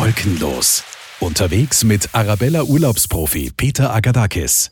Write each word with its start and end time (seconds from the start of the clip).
Wolkenlos. 0.00 0.82
Unterwegs 1.20 1.84
mit 1.84 2.14
Arabella 2.14 2.62
Urlaubsprofi 2.62 3.52
Peter 3.54 3.92
Agadakis. 3.92 4.70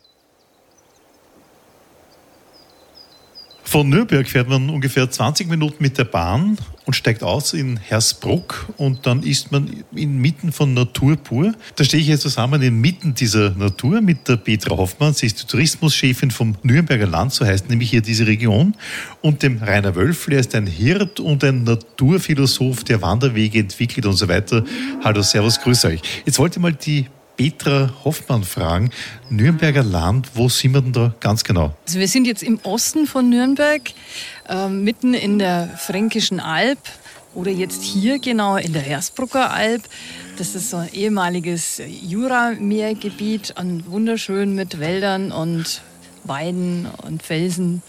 Von 3.71 3.91
Nürnberg 3.91 4.27
fährt 4.27 4.49
man 4.49 4.71
ungefähr 4.71 5.11
20 5.11 5.47
Minuten 5.47 5.83
mit 5.83 5.99
der 5.99 6.05
Bahn 6.05 6.57
und 6.87 6.95
steigt 6.95 7.23
aus 7.23 7.53
in 7.53 7.77
Hersbruck 7.77 8.67
und 8.79 9.05
dann 9.05 9.23
ist 9.23 9.53
man 9.53 9.85
inmitten 9.95 10.53
von 10.53 10.73
Natur 10.73 11.17
pur. 11.17 11.53
Da 11.77 11.85
stehe 11.85 12.01
ich 12.01 12.09
jetzt 12.09 12.23
zusammen 12.23 12.63
inmitten 12.63 13.13
dieser 13.13 13.51
Natur 13.51 14.01
mit 14.01 14.27
der 14.27 14.39
Petra 14.39 14.75
Hoffmann. 14.75 15.13
Sie 15.13 15.27
ist 15.27 15.43
die 15.43 15.47
Tourismuschefin 15.47 16.31
vom 16.31 16.57
Nürnberger 16.63 17.07
Land, 17.07 17.35
so 17.35 17.45
heißt 17.45 17.69
nämlich 17.69 17.91
hier 17.91 18.01
diese 18.01 18.27
Region. 18.27 18.75
Und 19.21 19.43
dem 19.43 19.59
Rainer 19.59 19.95
Wölfl, 19.95 20.33
er 20.33 20.41
ist 20.41 20.55
ein 20.55 20.67
Hirt 20.67 21.21
und 21.21 21.45
ein 21.45 21.65
Naturphilosoph, 21.65 22.85
der 22.85 23.03
Wanderwege 23.03 23.59
entwickelt 23.59 24.07
und 24.07 24.15
so 24.15 24.29
weiter. 24.29 24.65
Hallo, 25.05 25.21
Servus, 25.21 25.61
grüße 25.61 25.89
euch. 25.89 26.01
Jetzt 26.25 26.39
wollte 26.39 26.59
ich 26.59 26.63
mal 26.63 26.73
die 26.73 27.05
Petra 27.39 27.95
Hoffmann 28.05 28.43
fragen. 28.43 28.91
Nürnberger 29.31 29.85
Land, 29.85 30.31
wo 30.35 30.49
sind 30.49 30.75
wir 30.75 30.83
denn 30.83 30.93
da 30.93 31.15
ganz 31.21 31.45
genau? 31.45 31.73
Also 31.87 32.01
wir 32.01 32.09
sind 32.09 32.27
jetzt 32.27 32.43
im 32.43 32.59
Osten 32.65 33.07
von 33.07 33.31
Nürnberg, 33.31 33.81
äh, 34.49 34.69
mitten 34.69 35.15
in 35.15 35.39
der 35.39 35.69
Fränkischen 35.79 36.41
Alb 36.41 36.81
oder 37.35 37.53
jetzt 37.53 37.85
hier 37.85 38.19
genau 38.19 38.57
in 38.57 38.73
der 38.73 38.83
Hersbrucker 38.83 39.53
Alb. 39.53 39.83
Das 40.37 40.57
ist 40.57 40.71
so 40.71 40.79
ein 40.79 40.93
ehemaliges 40.93 41.81
Jurameergebiet, 41.87 43.55
wunderschön 43.87 44.57
mit 44.57 44.81
Wäldern 44.81 45.31
und 45.31 45.83
Weiden 46.25 46.89
und 47.05 47.23
Felsen 47.23 47.83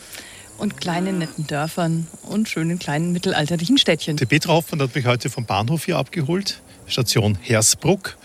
und 0.59 0.79
kleinen 0.79 1.17
netten 1.17 1.47
Dörfern 1.47 2.05
und 2.21 2.47
schönen 2.49 2.77
kleinen 2.77 3.13
mittelalterlichen 3.13 3.79
Städtchen. 3.79 4.15
Die 4.17 4.27
Petra 4.27 4.53
Hoffmann 4.53 4.79
hat 4.83 4.93
mich 4.93 5.07
heute 5.07 5.31
vom 5.31 5.45
Bahnhof 5.45 5.85
hier 5.85 5.97
abgeholt, 5.97 6.61
Station 6.85 7.35
Hersbruck. 7.41 8.15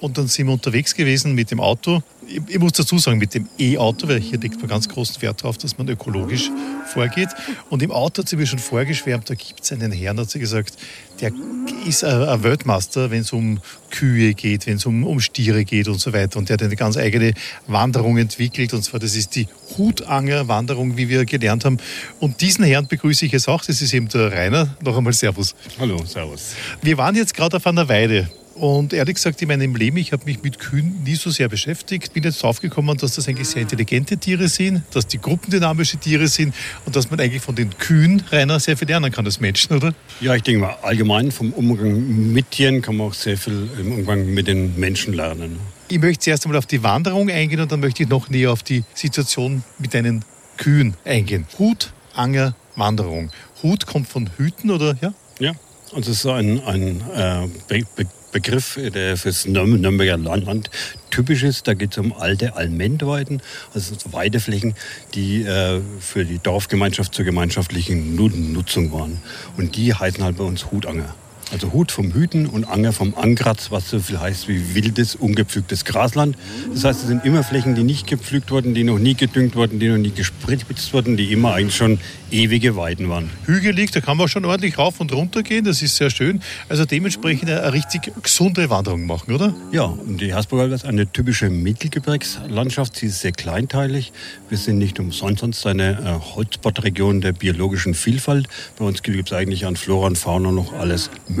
Und 0.00 0.16
dann 0.16 0.28
sind 0.28 0.46
wir 0.46 0.54
unterwegs 0.54 0.94
gewesen 0.94 1.34
mit 1.34 1.50
dem 1.50 1.60
Auto. 1.60 2.02
Ich, 2.26 2.40
ich 2.48 2.58
muss 2.58 2.72
dazu 2.72 2.98
sagen, 2.98 3.18
mit 3.18 3.34
dem 3.34 3.48
E-Auto, 3.58 4.08
weil 4.08 4.18
hier 4.18 4.38
legt 4.38 4.58
man 4.58 4.68
ganz 4.68 4.88
großen 4.88 5.20
Wert 5.20 5.42
darauf, 5.42 5.58
dass 5.58 5.76
man 5.76 5.88
ökologisch 5.88 6.50
vorgeht. 6.86 7.28
Und 7.68 7.82
im 7.82 7.90
Auto 7.90 8.22
hat 8.22 8.28
sie 8.28 8.36
mir 8.36 8.46
schon 8.46 8.58
vorgeschwärmt, 8.58 9.28
da 9.28 9.34
gibt 9.34 9.62
es 9.62 9.72
einen 9.72 9.92
Herrn, 9.92 10.18
hat 10.18 10.30
sie 10.30 10.38
gesagt, 10.38 10.74
der 11.20 11.32
ist 11.86 12.02
ein 12.02 12.42
Weltmeister, 12.42 13.10
wenn 13.10 13.20
es 13.20 13.32
um 13.32 13.60
Kühe 13.90 14.32
geht, 14.32 14.66
wenn 14.66 14.76
es 14.76 14.86
um, 14.86 15.04
um 15.04 15.20
Stiere 15.20 15.64
geht 15.66 15.86
und 15.86 16.00
so 16.00 16.14
weiter. 16.14 16.38
Und 16.38 16.48
der 16.48 16.54
hat 16.54 16.62
eine 16.62 16.76
ganz 16.76 16.96
eigene 16.96 17.34
Wanderung 17.66 18.16
entwickelt. 18.16 18.72
Und 18.72 18.82
zwar, 18.82 19.00
das 19.00 19.14
ist 19.14 19.36
die 19.36 19.48
Hutanger-Wanderung, 19.76 20.96
wie 20.96 21.10
wir 21.10 21.26
gelernt 21.26 21.66
haben. 21.66 21.76
Und 22.20 22.40
diesen 22.40 22.64
Herrn 22.64 22.86
begrüße 22.86 23.26
ich 23.26 23.32
jetzt 23.32 23.48
auch. 23.48 23.62
Das 23.62 23.82
ist 23.82 23.92
eben 23.92 24.08
der 24.08 24.32
Rainer. 24.32 24.76
Noch 24.82 24.96
einmal 24.96 25.12
Servus. 25.12 25.54
Hallo, 25.78 26.02
Servus. 26.06 26.54
Wir 26.80 26.96
waren 26.96 27.14
jetzt 27.14 27.34
gerade 27.34 27.58
auf 27.58 27.66
einer 27.66 27.88
Weide 27.88 28.30
und 28.60 28.92
ehrlich 28.92 29.14
gesagt, 29.14 29.40
in 29.40 29.48
meinem 29.48 29.74
Leben, 29.74 29.96
ich 29.96 30.12
habe 30.12 30.24
mich 30.26 30.42
mit 30.42 30.58
Kühen 30.58 31.02
nie 31.02 31.14
so 31.14 31.30
sehr 31.30 31.48
beschäftigt. 31.48 32.12
Bin 32.12 32.22
jetzt 32.24 32.42
draufgekommen, 32.42 32.96
dass 32.98 33.14
das 33.14 33.26
eigentlich 33.26 33.48
sehr 33.48 33.62
intelligente 33.62 34.18
Tiere 34.18 34.48
sind, 34.48 34.82
dass 34.92 35.06
die 35.06 35.18
gruppendynamische 35.18 35.96
Tiere 35.96 36.28
sind 36.28 36.54
und 36.84 36.94
dass 36.94 37.10
man 37.10 37.20
eigentlich 37.20 37.40
von 37.40 37.54
den 37.54 37.76
Kühen, 37.78 38.22
Rainer, 38.30 38.60
sehr 38.60 38.76
viel 38.76 38.86
lernen 38.86 39.10
kann 39.10 39.24
als 39.24 39.40
Menschen, 39.40 39.76
oder? 39.76 39.94
Ja, 40.20 40.34
ich 40.34 40.42
denke 40.42 40.60
mal, 40.60 40.76
allgemein 40.82 41.32
vom 41.32 41.54
Umgang 41.54 42.32
mit 42.32 42.50
Tieren 42.50 42.82
kann 42.82 42.96
man 42.96 43.08
auch 43.08 43.14
sehr 43.14 43.38
viel 43.38 43.66
im 43.80 43.92
Umgang 43.92 44.26
mit 44.26 44.46
den 44.46 44.78
Menschen 44.78 45.14
lernen. 45.14 45.58
Ich 45.88 45.98
möchte 45.98 46.24
zuerst 46.24 46.44
einmal 46.44 46.58
auf 46.58 46.66
die 46.66 46.82
Wanderung 46.82 47.30
eingehen 47.30 47.60
und 47.60 47.72
dann 47.72 47.80
möchte 47.80 48.02
ich 48.02 48.10
noch 48.10 48.28
näher 48.28 48.52
auf 48.52 48.62
die 48.62 48.84
Situation 48.92 49.64
mit 49.78 49.94
deinen 49.94 50.22
Kühen 50.58 50.94
eingehen. 51.06 51.46
Hut, 51.58 51.94
Anger, 52.14 52.54
Wanderung. 52.76 53.30
Hut 53.62 53.86
kommt 53.86 54.06
von 54.06 54.28
Hüten, 54.36 54.70
oder? 54.70 54.98
Ja, 55.00 55.14
ja 55.38 55.52
also 55.94 56.12
es 56.12 56.18
ist 56.18 56.26
ein, 56.26 56.62
ein 56.64 57.00
äh, 57.14 57.48
Be 57.96 58.06
Begriff, 58.32 58.78
der 58.94 59.16
fürs 59.16 59.46
Nürnberger 59.46 60.16
Land 60.16 60.70
typisch 61.10 61.42
ist. 61.42 61.66
Da 61.66 61.74
geht 61.74 61.92
es 61.92 61.98
um 61.98 62.12
alte 62.12 62.56
Allmendweiden, 62.56 63.42
also 63.74 63.94
Weideflächen, 64.12 64.74
die 65.14 65.42
äh, 65.42 65.80
für 66.00 66.24
die 66.24 66.38
Dorfgemeinschaft 66.38 67.14
zur 67.14 67.24
gemeinschaftlichen 67.24 68.14
Nutzung 68.14 68.92
waren. 68.92 69.20
Und 69.56 69.76
die 69.76 69.94
heißen 69.94 70.22
halt 70.22 70.36
bei 70.36 70.44
uns 70.44 70.70
Hutanger. 70.70 71.14
Also 71.52 71.72
Hut 71.72 71.90
vom 71.90 72.12
Hüten 72.12 72.46
und 72.46 72.64
Anger 72.64 72.92
vom 72.92 73.14
Angratz, 73.16 73.72
was 73.72 73.90
so 73.90 73.98
viel 73.98 74.20
heißt 74.20 74.46
wie 74.46 74.74
wildes, 74.74 75.16
ungepflügtes 75.16 75.84
Grasland. 75.84 76.36
Das 76.72 76.84
heißt, 76.84 77.02
es 77.02 77.08
sind 77.08 77.24
immer 77.24 77.42
Flächen, 77.42 77.74
die 77.74 77.82
nicht 77.82 78.06
gepflügt 78.06 78.52
wurden, 78.52 78.72
die 78.72 78.84
noch 78.84 79.00
nie 79.00 79.14
gedüngt 79.14 79.56
wurden, 79.56 79.80
die 79.80 79.88
noch 79.88 79.98
nie 79.98 80.12
gespritzt 80.12 80.92
wurden, 80.92 81.16
die 81.16 81.32
immer 81.32 81.54
eigentlich 81.54 81.74
schon 81.74 81.98
ewige 82.30 82.76
Weiden 82.76 83.08
waren. 83.08 83.30
Hügelig, 83.46 83.90
da 83.90 84.00
kann 84.00 84.16
man 84.16 84.28
schon 84.28 84.44
ordentlich 84.44 84.78
rauf 84.78 85.00
und 85.00 85.12
runter 85.12 85.42
gehen, 85.42 85.64
das 85.64 85.82
ist 85.82 85.96
sehr 85.96 86.10
schön. 86.10 86.40
Also 86.68 86.84
dementsprechend 86.84 87.50
eine 87.50 87.72
richtig 87.72 88.12
gesunde 88.22 88.70
Wanderung 88.70 89.06
machen, 89.06 89.34
oder? 89.34 89.52
Ja, 89.72 89.84
und 89.84 90.20
die 90.20 90.32
Hasburger 90.32 90.72
ist 90.72 90.84
eine 90.84 91.10
typische 91.10 91.50
Mittelgebirgslandschaft. 91.50 92.94
Sie 92.94 93.06
ist 93.06 93.20
sehr 93.20 93.32
kleinteilig. 93.32 94.12
Wir 94.48 94.58
sind 94.58 94.78
nicht 94.78 95.00
umsonst 95.00 95.66
eine 95.66 95.90
äh, 95.98 96.36
Hotspot-Region 96.36 97.20
der 97.20 97.32
biologischen 97.32 97.94
Vielfalt. 97.94 98.46
Bei 98.78 98.84
uns 98.84 99.02
gibt 99.02 99.32
es 99.32 99.36
eigentlich 99.36 99.66
an 99.66 99.74
Flora 99.74 100.06
und 100.06 100.16
Fauna 100.16 100.52
noch 100.52 100.72
alles 100.74 101.10
Mögliche 101.26 101.39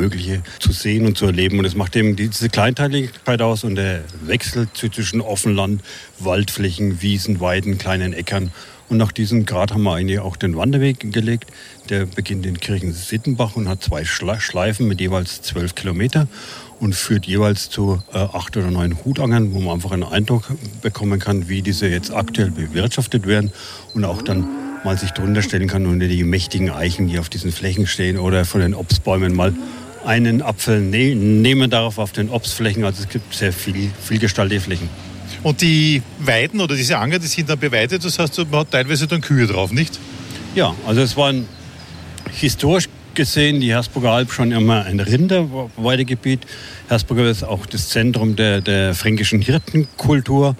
zu 0.58 0.72
sehen 0.72 1.06
und 1.06 1.18
zu 1.18 1.26
erleben. 1.26 1.58
Und 1.58 1.64
es 1.64 1.74
macht 1.74 1.96
eben 1.96 2.16
diese 2.16 2.48
Kleinteiligkeit 2.48 3.42
aus 3.42 3.64
und 3.64 3.74
der 3.74 4.02
Wechsel 4.24 4.68
zwischen 4.72 5.20
Offenland, 5.20 5.82
Waldflächen, 6.18 7.02
Wiesen, 7.02 7.40
Weiden, 7.40 7.78
kleinen 7.78 8.12
Äckern. 8.12 8.50
Und 8.88 8.96
nach 8.96 9.12
diesem 9.12 9.46
Grad 9.46 9.72
haben 9.72 9.84
wir 9.84 9.94
eigentlich 9.94 10.18
auch 10.18 10.36
den 10.36 10.56
Wanderweg 10.56 11.12
gelegt. 11.12 11.50
Der 11.90 12.06
beginnt 12.06 12.44
in 12.44 12.58
Kirchen-Sittenbach 12.58 13.54
und 13.54 13.68
hat 13.68 13.82
zwei 13.82 14.04
Schleifen 14.04 14.88
mit 14.88 15.00
jeweils 15.00 15.42
zwölf 15.42 15.76
Kilometer 15.76 16.26
und 16.80 16.94
führt 16.94 17.26
jeweils 17.26 17.70
zu 17.70 18.02
äh, 18.12 18.18
acht 18.18 18.56
oder 18.56 18.70
neun 18.70 19.04
Hutangern, 19.04 19.52
wo 19.52 19.60
man 19.60 19.74
einfach 19.74 19.92
einen 19.92 20.02
Eindruck 20.02 20.50
bekommen 20.82 21.20
kann, 21.20 21.48
wie 21.48 21.62
diese 21.62 21.86
jetzt 21.86 22.12
aktuell 22.12 22.50
bewirtschaftet 22.50 23.26
werden 23.26 23.52
und 23.94 24.04
auch 24.04 24.22
dann 24.22 24.48
mal 24.82 24.98
sich 24.98 25.10
drunter 25.10 25.42
stellen 25.42 25.68
kann 25.68 25.86
unter 25.86 26.08
die 26.08 26.24
mächtigen 26.24 26.70
Eichen, 26.70 27.06
die 27.06 27.18
auf 27.18 27.28
diesen 27.28 27.52
Flächen 27.52 27.86
stehen 27.86 28.18
oder 28.18 28.44
von 28.44 28.60
den 28.60 28.74
Obstbäumen 28.74 29.36
mal 29.36 29.52
einen 30.04 30.42
Apfel 30.42 30.80
ne 30.80 31.14
nehmen 31.14 31.70
darauf 31.70 31.98
auf 31.98 32.12
den 32.12 32.30
Obstflächen. 32.30 32.84
Also 32.84 33.02
es 33.02 33.08
gibt 33.08 33.34
sehr 33.34 33.52
viel, 33.52 33.90
viel 34.02 34.18
gestaltete 34.18 34.60
Flächen. 34.60 34.88
Und 35.42 35.62
die 35.62 36.02
Weiden 36.18 36.60
oder 36.60 36.74
diese 36.74 36.98
Anger, 36.98 37.18
die 37.18 37.26
sind 37.26 37.48
dann 37.48 37.58
beweidet, 37.58 38.04
das 38.04 38.18
heißt, 38.18 38.38
man 38.50 38.60
hat 38.60 38.70
teilweise 38.70 39.06
dann 39.06 39.20
Kühe 39.20 39.46
drauf, 39.46 39.72
nicht? 39.72 39.98
Ja, 40.54 40.74
also 40.86 41.00
es 41.00 41.16
waren 41.16 41.46
historisch 42.32 42.88
gesehen 43.14 43.60
die 43.60 43.72
Hersburger 43.72 44.12
Alb 44.12 44.32
schon 44.32 44.52
immer 44.52 44.84
ein 44.84 45.00
Rinderweidegebiet. 45.00 46.46
Hersburger 46.88 47.30
ist 47.30 47.42
auch 47.42 47.66
das 47.66 47.88
Zentrum 47.88 48.36
der, 48.36 48.60
der 48.60 48.94
fränkischen 48.94 49.40
Hirtenkultur. 49.40 50.56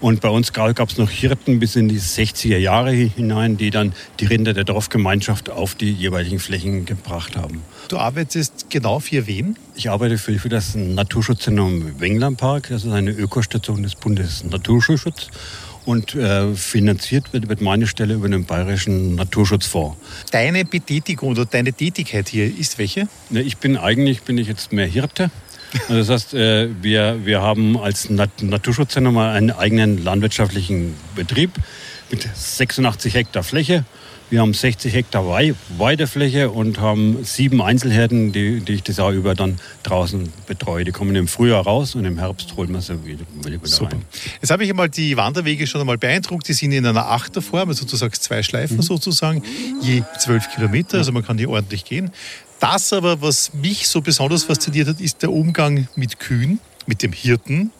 Und 0.00 0.20
bei 0.20 0.28
uns 0.28 0.52
gab 0.52 0.90
es 0.90 0.98
noch 0.98 1.10
Hirten 1.10 1.58
bis 1.60 1.76
in 1.76 1.88
die 1.88 1.98
60er 1.98 2.58
Jahre 2.58 2.92
hinein, 2.92 3.56
die 3.56 3.70
dann 3.70 3.94
die 4.20 4.26
Rinder 4.26 4.52
der 4.52 4.64
Dorfgemeinschaft 4.64 5.48
auf 5.48 5.74
die 5.74 5.92
jeweiligen 5.92 6.38
Flächen 6.38 6.84
gebracht 6.84 7.36
haben. 7.36 7.62
Du 7.88 7.96
arbeitest 7.96 8.68
genau 8.68 9.00
für 9.00 9.26
wen? 9.26 9.56
Ich 9.74 9.88
arbeite 9.88 10.18
für, 10.18 10.38
für 10.38 10.48
das 10.48 10.74
Naturschutzzentrum 10.74 12.00
Wenglandpark. 12.00 12.68
Das 12.68 12.84
ist 12.84 12.92
eine 12.92 13.12
Ökostation 13.12 13.82
des 13.82 13.94
Bundes 13.94 14.44
Naturschutzschutz 14.44 15.28
und 15.84 16.14
äh, 16.14 16.54
finanziert 16.54 17.32
wird, 17.32 17.48
wird 17.48 17.60
meine 17.60 17.86
Stelle 17.86 18.14
über 18.14 18.28
den 18.28 18.44
Bayerischen 18.44 19.14
Naturschutzfonds. 19.14 19.96
Deine 20.30 20.64
Betätigung 20.64 21.30
oder 21.30 21.44
deine 21.44 21.72
Tätigkeit 21.72 22.28
hier 22.28 22.46
ist 22.46 22.78
welche? 22.78 23.08
Ich 23.30 23.58
bin 23.58 23.76
eigentlich 23.76 24.22
bin 24.22 24.38
ich 24.38 24.48
jetzt 24.48 24.72
mehr 24.72 24.86
Hirte. 24.86 25.30
Also 25.88 25.94
das 25.94 26.08
heißt, 26.08 26.34
äh, 26.34 26.68
wir, 26.82 27.20
wir 27.24 27.42
haben 27.42 27.76
als 27.76 28.08
Naturschutzzentrum 28.08 29.18
einen 29.18 29.50
eigenen 29.50 30.02
landwirtschaftlichen 30.02 30.94
Betrieb 31.16 31.50
mit 32.10 32.28
86 32.32 33.14
Hektar 33.14 33.42
Fläche. 33.42 33.84
Wir 34.30 34.40
haben 34.40 34.54
60 34.54 34.92
Hektar 34.92 35.24
Weidefläche 35.78 36.50
und 36.50 36.80
haben 36.80 37.24
sieben 37.24 37.60
Einzelherden, 37.60 38.32
die, 38.32 38.60
die 38.60 38.74
ich 38.74 38.82
das 38.82 38.96
Jahr 38.96 39.12
über 39.12 39.34
dann 39.34 39.58
draußen 39.82 40.32
betreue. 40.46 40.84
Die 40.84 40.92
kommen 40.92 41.14
im 41.14 41.28
Frühjahr 41.28 41.62
raus 41.62 41.94
und 41.94 42.04
im 42.06 42.18
Herbst 42.18 42.56
holen 42.56 42.72
wir 42.72 42.80
sie 42.80 43.04
wieder, 43.04 43.24
wieder 43.44 43.58
Super. 43.64 43.92
rein. 43.92 44.02
Jetzt 44.40 44.50
habe 44.50 44.64
ich 44.64 44.70
einmal 44.70 44.88
die 44.88 45.16
Wanderwege 45.16 45.66
schon 45.66 45.82
einmal 45.82 45.98
beeindruckt. 45.98 46.48
Die 46.48 46.54
sind 46.54 46.72
in 46.72 46.86
einer 46.86 47.10
Achterform, 47.10 47.68
also 47.68 47.84
du 47.84 47.96
sagst 47.96 48.22
zwei 48.22 48.42
Schleifen 48.42 48.78
mhm. 48.78 48.82
sozusagen, 48.82 49.42
je 49.82 50.02
zwölf 50.18 50.48
Kilometer, 50.54 50.98
also 50.98 51.12
man 51.12 51.24
kann 51.24 51.36
hier 51.36 51.50
ordentlich 51.50 51.84
gehen. 51.84 52.10
Das 52.60 52.94
aber, 52.94 53.20
was 53.20 53.52
mich 53.52 53.88
so 53.88 54.00
besonders 54.00 54.44
fasziniert 54.44 54.88
hat, 54.88 55.00
ist 55.00 55.20
der 55.20 55.30
Umgang 55.30 55.86
mit 55.96 56.18
Kühen, 56.18 56.60
mit 56.86 57.02
dem 57.02 57.12
Hirten, 57.12 57.70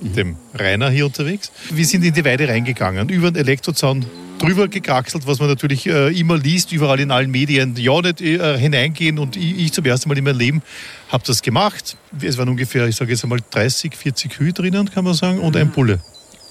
mhm. 0.00 0.12
dem 0.14 0.36
Rainer 0.54 0.90
hier 0.90 1.06
unterwegs. 1.06 1.50
Wir 1.70 1.84
sind 1.84 2.04
in 2.04 2.14
die 2.14 2.24
Weide 2.24 2.46
reingegangen, 2.48 3.08
über 3.08 3.32
den 3.32 3.40
Elektrozaun 3.42 4.06
drüber 4.48 4.68
gekraxelt, 4.68 5.26
was 5.26 5.38
man 5.38 5.48
natürlich 5.48 5.86
äh, 5.86 6.18
immer 6.18 6.38
liest, 6.38 6.72
überall 6.72 7.00
in 7.00 7.10
allen 7.10 7.30
Medien. 7.30 7.76
Ja, 7.76 8.00
nicht 8.00 8.20
äh, 8.20 8.58
hineingehen 8.58 9.18
und 9.18 9.36
ich, 9.36 9.58
ich, 9.58 9.72
zum 9.72 9.84
ersten 9.84 10.08
Mal 10.08 10.16
in 10.16 10.24
meinem 10.24 10.38
Leben 10.38 10.62
habe 11.08 11.22
das 11.26 11.42
gemacht. 11.42 11.96
Es 12.20 12.38
waren 12.38 12.48
ungefähr, 12.48 12.86
ich 12.88 12.96
sage 12.96 13.12
jetzt 13.12 13.22
einmal 13.24 13.40
30, 13.50 13.94
40 13.94 14.32
Kühe 14.32 14.52
drinnen, 14.52 14.90
kann 14.90 15.04
man 15.04 15.14
sagen, 15.14 15.38
und 15.40 15.56
ein 15.56 15.68
mhm. 15.68 15.72
Bulle. 15.72 16.00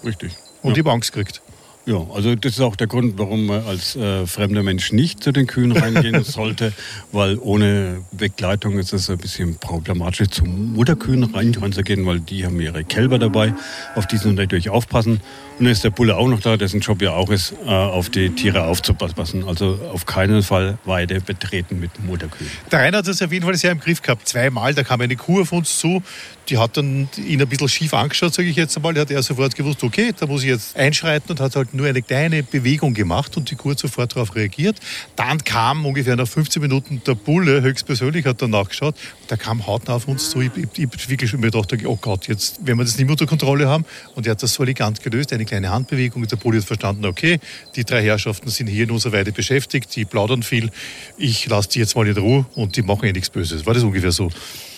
Richtig. 0.06 0.34
Und 0.62 0.72
ja. 0.72 0.78
ich 0.78 0.80
habe 0.80 0.92
Angst 0.92 1.12
gekriegt. 1.12 1.42
Ja, 1.88 2.06
also 2.14 2.36
das 2.36 2.52
ist 2.52 2.60
auch 2.60 2.76
der 2.76 2.88
Grund, 2.88 3.18
warum 3.18 3.46
man 3.46 3.64
als 3.64 3.96
äh, 3.96 4.28
fremder 4.28 4.62
Mensch 4.62 4.92
nicht 4.92 5.24
zu 5.24 5.32
den 5.32 5.48
Kühen 5.48 5.72
reingehen 5.72 6.22
sollte, 6.26 6.74
weil 7.14 7.38
ohne 7.40 8.04
Begleitung 8.12 8.78
ist 8.78 8.92
es 8.92 9.10
ein 9.10 9.18
bisschen 9.18 9.56
problematisch, 9.56 10.28
zu 10.28 10.44
Mutterkühen 10.44 11.24
reinzugehen, 11.24 12.06
weil 12.06 12.20
die 12.20 12.46
haben 12.46 12.60
ihre 12.60 12.84
Kälber 12.84 13.20
dabei, 13.20 13.54
auf 13.96 14.06
die 14.06 14.18
sie 14.18 14.34
natürlich 14.34 14.70
aufpassen. 14.70 15.22
Und 15.60 15.66
ist 15.66 15.84
der 15.84 15.90
Bulle 15.90 16.16
auch 16.16 16.28
noch 16.28 16.40
da, 16.40 16.56
dessen 16.56 16.82
Job 16.82 17.02
ja 17.02 17.14
auch 17.14 17.32
ist, 17.32 17.54
äh, 17.66 17.70
auf 17.70 18.10
die 18.10 18.30
Tiere 18.30 18.66
aufzupassen. 18.66 19.44
Also 19.48 19.80
auf 19.92 20.06
keinen 20.06 20.44
Fall 20.44 20.78
Weide 20.86 21.20
betreten 21.20 21.80
mit 21.80 21.92
Mutterkühen. 22.04 22.50
Der 22.72 22.80
Rainer 22.80 23.00
hat 23.00 23.08
das 23.08 23.22
auf 23.24 23.32
jeden 23.32 23.44
Fall 23.44 23.56
sehr 23.56 23.72
im 23.72 23.80
Griff 23.80 24.04
gehabt. 24.04 24.28
Zweimal, 24.28 24.76
da 24.76 24.84
kam 24.84 25.02
eine 25.02 25.16
Kuh 25.16 25.42
auf 25.42 25.52
uns 25.52 25.80
zu, 25.80 26.04
die 26.50 26.60
hat 26.60 26.78
dann 26.78 27.10
ihn 27.18 27.42
ein 27.42 27.48
bisschen 27.48 27.68
schief 27.68 27.94
angeschaut, 27.94 28.36
sage 28.36 28.50
ich 28.50 28.56
jetzt 28.56 28.76
einmal. 28.78 28.94
Da 28.94 29.02
hat 29.02 29.12
er 29.12 29.24
sofort 29.24 29.56
gewusst, 29.56 29.84
okay, 29.84 30.14
da 30.18 30.28
muss 30.28 30.44
ich 30.44 30.50
jetzt 30.50 30.76
einschreiten 30.78 31.32
und 31.32 31.40
hat 31.40 31.56
halt 31.56 31.74
nur 31.74 31.88
eine 31.88 32.04
kleine 32.04 32.44
Bewegung 32.44 32.94
gemacht 32.94 33.36
und 33.36 33.50
die 33.50 33.56
Kuh 33.56 33.72
hat 33.72 33.80
sofort 33.80 34.16
darauf 34.16 34.36
reagiert. 34.36 34.80
Dann 35.16 35.44
kam 35.44 35.86
ungefähr 35.86 36.16
nach 36.16 36.28
15 36.28 36.62
Minuten 36.62 37.02
der 37.06 37.16
Bulle 37.16 37.64
höchstpersönlich, 37.64 38.26
hat 38.26 38.42
dann 38.44 38.52
nachgeschaut. 38.52 38.96
Der 39.30 39.38
kam 39.38 39.66
hautnah 39.66 39.96
auf 39.96 40.08
uns 40.08 40.30
zu. 40.30 40.42
Ich, 40.42 40.52
ich, 40.56 40.68
ich 40.78 41.10
wirklich 41.10 41.32
schon 41.32 41.40
mir 41.40 41.50
gedacht, 41.50 41.74
oh 41.86 41.98
Gott, 42.00 42.28
jetzt, 42.28 42.60
wenn 42.64 42.78
wir 42.78 42.86
das 42.86 42.96
nicht 42.96 43.08
mehr 43.08 43.14
unter 43.14 43.26
Kontrolle 43.26 43.68
haben. 43.68 43.86
Und 44.16 44.28
er 44.28 44.32
hat 44.32 44.44
das 44.44 44.54
so 44.54 44.64
elegant 44.64 45.02
gelöst, 45.02 45.34
eine 45.34 45.47
kleine 45.48 45.72
Handbewegung. 45.72 46.28
Der 46.28 46.36
Bulle 46.36 46.60
hat 46.60 46.66
verstanden, 46.66 47.06
okay, 47.06 47.40
die 47.76 47.84
drei 47.84 48.04
Herrschaften 48.04 48.50
sind 48.50 48.68
hier 48.68 48.84
in 48.84 48.92
unserer 48.92 49.14
Weide 49.14 49.32
beschäftigt, 49.32 49.96
die 49.96 50.06
plaudern 50.06 50.44
viel. 50.44 50.70
Ich 51.18 51.48
lasse 51.48 51.70
die 51.70 51.80
jetzt 51.80 51.96
mal 51.96 52.08
in 52.08 52.18
Ruhe 52.18 52.46
und 52.56 52.76
die 52.76 52.84
machen 52.84 53.06
eh 53.06 53.12
nichts 53.12 53.30
Böses. 53.30 53.66
War 53.66 53.74
das 53.74 53.84
ungefähr 53.84 54.12
so? 54.12 54.30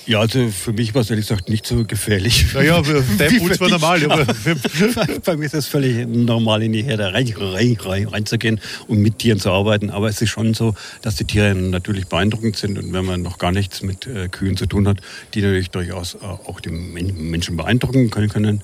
Ja, 0.09 0.21
also 0.21 0.49
für 0.49 0.73
mich 0.73 0.95
war 0.95 1.03
es 1.03 1.11
ehrlich 1.11 1.27
gesagt 1.27 1.49
nicht 1.49 1.67
so 1.67 1.85
gefährlich. 1.85 2.51
Naja, 2.55 2.81
dein 3.19 3.37
Puls 3.37 3.59
war 3.59 3.69
normal. 3.69 4.03
Aber 4.11 4.25
Bei 5.25 5.37
mir 5.37 5.45
ist 5.45 5.53
es 5.53 5.67
völlig 5.67 6.07
normal, 6.07 6.63
in 6.63 6.71
die 6.71 6.81
Herde 6.81 7.13
rein, 7.13 7.31
rein, 7.37 7.77
rein, 7.79 8.07
reinzugehen 8.07 8.59
und 8.87 9.03
mit 9.03 9.19
Tieren 9.19 9.39
zu 9.39 9.51
arbeiten. 9.51 9.91
Aber 9.91 10.09
es 10.09 10.19
ist 10.19 10.29
schon 10.29 10.55
so, 10.55 10.73
dass 11.03 11.15
die 11.15 11.25
Tiere 11.25 11.53
natürlich 11.53 12.07
beeindruckend 12.07 12.57
sind. 12.57 12.79
Und 12.79 12.91
wenn 12.91 13.05
man 13.05 13.21
noch 13.21 13.37
gar 13.37 13.51
nichts 13.51 13.83
mit 13.83 14.07
äh, 14.07 14.29
Kühen 14.29 14.57
zu 14.57 14.65
tun 14.65 14.87
hat, 14.87 14.97
die 15.35 15.43
natürlich 15.43 15.69
durchaus 15.69 16.15
äh, 16.15 16.17
auch 16.25 16.59
die 16.59 16.69
Men 16.69 17.29
Menschen 17.29 17.55
beeindrucken 17.55 18.09
können. 18.09 18.63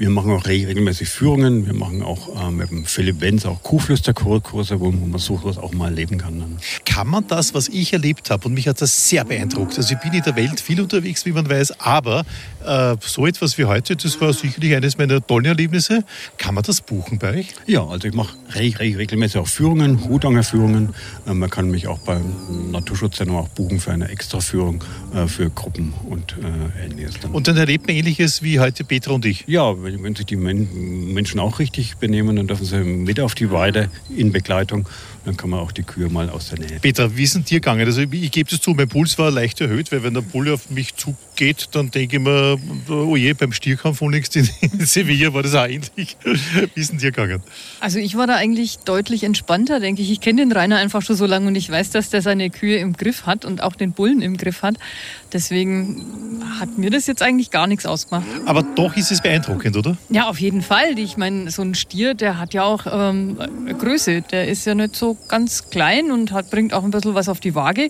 Wir 0.00 0.08
machen 0.08 0.32
auch 0.32 0.46
regelmäßig 0.46 1.10
Führungen. 1.10 1.66
Wir 1.66 1.74
machen 1.74 2.02
auch 2.02 2.48
äh, 2.48 2.50
mit 2.50 2.70
dem 2.70 2.86
Philipp 2.86 3.20
Wenz 3.20 3.44
auch 3.44 3.62
Kuhflüsterkurse, 3.62 4.80
wo 4.80 4.90
man 4.90 5.18
sowas 5.18 5.58
auch 5.58 5.74
mal 5.74 5.90
erleben 5.90 6.16
kann. 6.16 6.40
Dann. 6.40 6.56
kann 6.86 7.06
man 7.06 7.26
das, 7.26 7.52
was 7.52 7.68
ich 7.68 7.92
erlebt 7.92 8.30
habe, 8.30 8.48
und 8.48 8.54
mich 8.54 8.66
hat 8.66 8.80
das 8.80 9.10
sehr 9.10 9.26
beeindruckt. 9.26 9.76
Also 9.76 9.92
ich 9.92 10.00
bin 10.00 10.14
in 10.14 10.22
der 10.22 10.36
Welt 10.36 10.58
viel 10.58 10.80
unterwegs, 10.80 11.26
wie 11.26 11.32
man 11.32 11.50
weiß, 11.50 11.80
aber 11.80 12.24
äh, 12.64 12.96
so 13.00 13.26
etwas 13.26 13.58
wie 13.58 13.64
heute, 13.64 13.96
das 13.96 14.20
war 14.20 14.32
sicherlich 14.32 14.74
eines 14.74 14.98
meiner 14.98 15.24
tollen 15.24 15.46
Erlebnisse. 15.46 16.04
Kann 16.38 16.54
man 16.54 16.64
das 16.64 16.80
buchen 16.80 17.18
bei 17.18 17.38
euch? 17.38 17.48
Ja, 17.66 17.86
also 17.86 18.08
ich 18.08 18.14
mache 18.14 18.36
re 18.54 18.72
re 18.78 18.98
regelmäßig 18.98 19.40
auch 19.40 19.48
Führungen, 19.48 20.08
Hutangerführungen. 20.08 20.94
Äh, 21.26 21.34
man 21.34 21.50
kann 21.50 21.70
mich 21.70 21.86
auch 21.86 21.98
beim 21.98 22.70
Naturschutzzentrum 22.70 23.38
auch 23.38 23.48
buchen 23.48 23.80
für 23.80 23.92
eine 23.92 24.08
Extraführung 24.08 24.84
äh, 25.14 25.26
für 25.26 25.50
Gruppen 25.50 25.92
und 26.08 26.36
äh, 26.38 26.84
ähnliches. 26.84 27.20
Dann. 27.20 27.32
Und 27.32 27.48
dann 27.48 27.56
erlebt 27.56 27.86
man 27.86 27.96
ähnliches 27.96 28.42
wie 28.42 28.60
heute 28.60 28.84
Petra 28.84 29.12
und 29.12 29.24
ich. 29.24 29.44
Ja, 29.46 29.82
wenn, 29.82 30.02
wenn 30.02 30.14
sich 30.14 30.26
die 30.26 30.36
Men 30.36 31.12
Menschen 31.14 31.40
auch 31.40 31.58
richtig 31.58 31.96
benehmen, 31.96 32.36
dann 32.36 32.46
dürfen 32.46 32.64
sie 32.64 32.78
mit 32.78 33.20
auf 33.20 33.34
die 33.34 33.50
Weide 33.50 33.90
in 34.14 34.32
Begleitung. 34.32 34.88
Dann 35.24 35.36
kann 35.36 35.50
man 35.50 35.60
auch 35.60 35.72
die 35.72 35.82
Kühe 35.82 36.08
mal 36.08 36.30
aus 36.30 36.48
der 36.48 36.60
Nähe. 36.60 36.80
Petra, 36.80 37.14
wie 37.14 37.24
ist 37.24 37.36
es 37.36 37.44
dir 37.44 37.60
gegangen? 37.60 37.86
Also 37.86 38.00
ich, 38.00 38.12
ich 38.12 38.30
gebe 38.30 38.50
es 38.50 38.60
zu, 38.60 38.72
mein 38.72 38.88
Puls 38.88 39.18
war 39.18 39.30
leicht 39.30 39.60
erhöht, 39.60 39.92
weil 39.92 40.02
wenn 40.02 40.14
der 40.14 40.22
Bulle 40.22 40.54
auf 40.54 40.70
mich 40.70 40.94
zugeht, 40.96 41.68
dann 41.72 41.90
denke 41.90 42.16
ich 42.16 42.22
mir, 42.22 42.49
oh 42.88 43.16
je, 43.16 43.32
beim 43.32 43.52
Stierkampf 43.52 44.00
unlängst 44.02 44.36
in, 44.36 44.48
in 44.60 44.86
Sevilla 44.86 45.32
war 45.34 45.42
das 45.42 45.54
auch 45.54 45.66
ähnlich. 45.66 46.16
Wie 46.74 46.80
ist 46.80 46.92
es 46.92 46.98
dir 46.98 47.12
gegangen? 47.12 47.42
Also 47.80 47.98
ich 47.98 48.16
war 48.16 48.26
da 48.26 48.36
eigentlich 48.36 48.78
deutlich 48.78 49.24
entspannter, 49.24 49.80
denke 49.80 50.02
ich. 50.02 50.10
Ich 50.10 50.20
kenne 50.20 50.42
den 50.42 50.52
Rainer 50.52 50.76
einfach 50.76 51.02
schon 51.02 51.16
so 51.16 51.26
lange 51.26 51.48
und 51.48 51.54
ich 51.54 51.70
weiß, 51.70 51.90
dass 51.90 52.10
der 52.10 52.22
seine 52.22 52.50
Kühe 52.50 52.78
im 52.78 52.94
Griff 52.94 53.26
hat 53.26 53.44
und 53.44 53.62
auch 53.62 53.74
den 53.74 53.92
Bullen 53.92 54.22
im 54.22 54.36
Griff 54.36 54.62
hat. 54.62 54.76
Deswegen 55.32 56.42
hat 56.58 56.78
mir 56.78 56.90
das 56.90 57.06
jetzt 57.06 57.22
eigentlich 57.22 57.50
gar 57.50 57.66
nichts 57.66 57.86
ausgemacht. 57.86 58.26
Aber 58.46 58.62
doch 58.62 58.96
ist 58.96 59.10
es 59.10 59.20
beeindruckend, 59.20 59.76
oder? 59.76 59.96
Ja, 60.08 60.28
auf 60.28 60.40
jeden 60.40 60.62
Fall. 60.62 60.98
Ich 60.98 61.16
meine, 61.16 61.50
so 61.50 61.62
ein 61.62 61.74
Stier, 61.74 62.14
der 62.14 62.38
hat 62.38 62.54
ja 62.54 62.64
auch 62.64 62.86
ähm, 62.90 63.38
Größe. 63.78 64.22
Der 64.22 64.48
ist 64.48 64.66
ja 64.66 64.74
nicht 64.74 64.96
so 64.96 65.16
ganz 65.28 65.70
klein 65.70 66.10
und 66.10 66.32
hat, 66.32 66.50
bringt 66.50 66.74
auch 66.74 66.84
ein 66.84 66.90
bisschen 66.90 67.14
was 67.14 67.28
auf 67.28 67.40
die 67.40 67.54
Waage. 67.54 67.88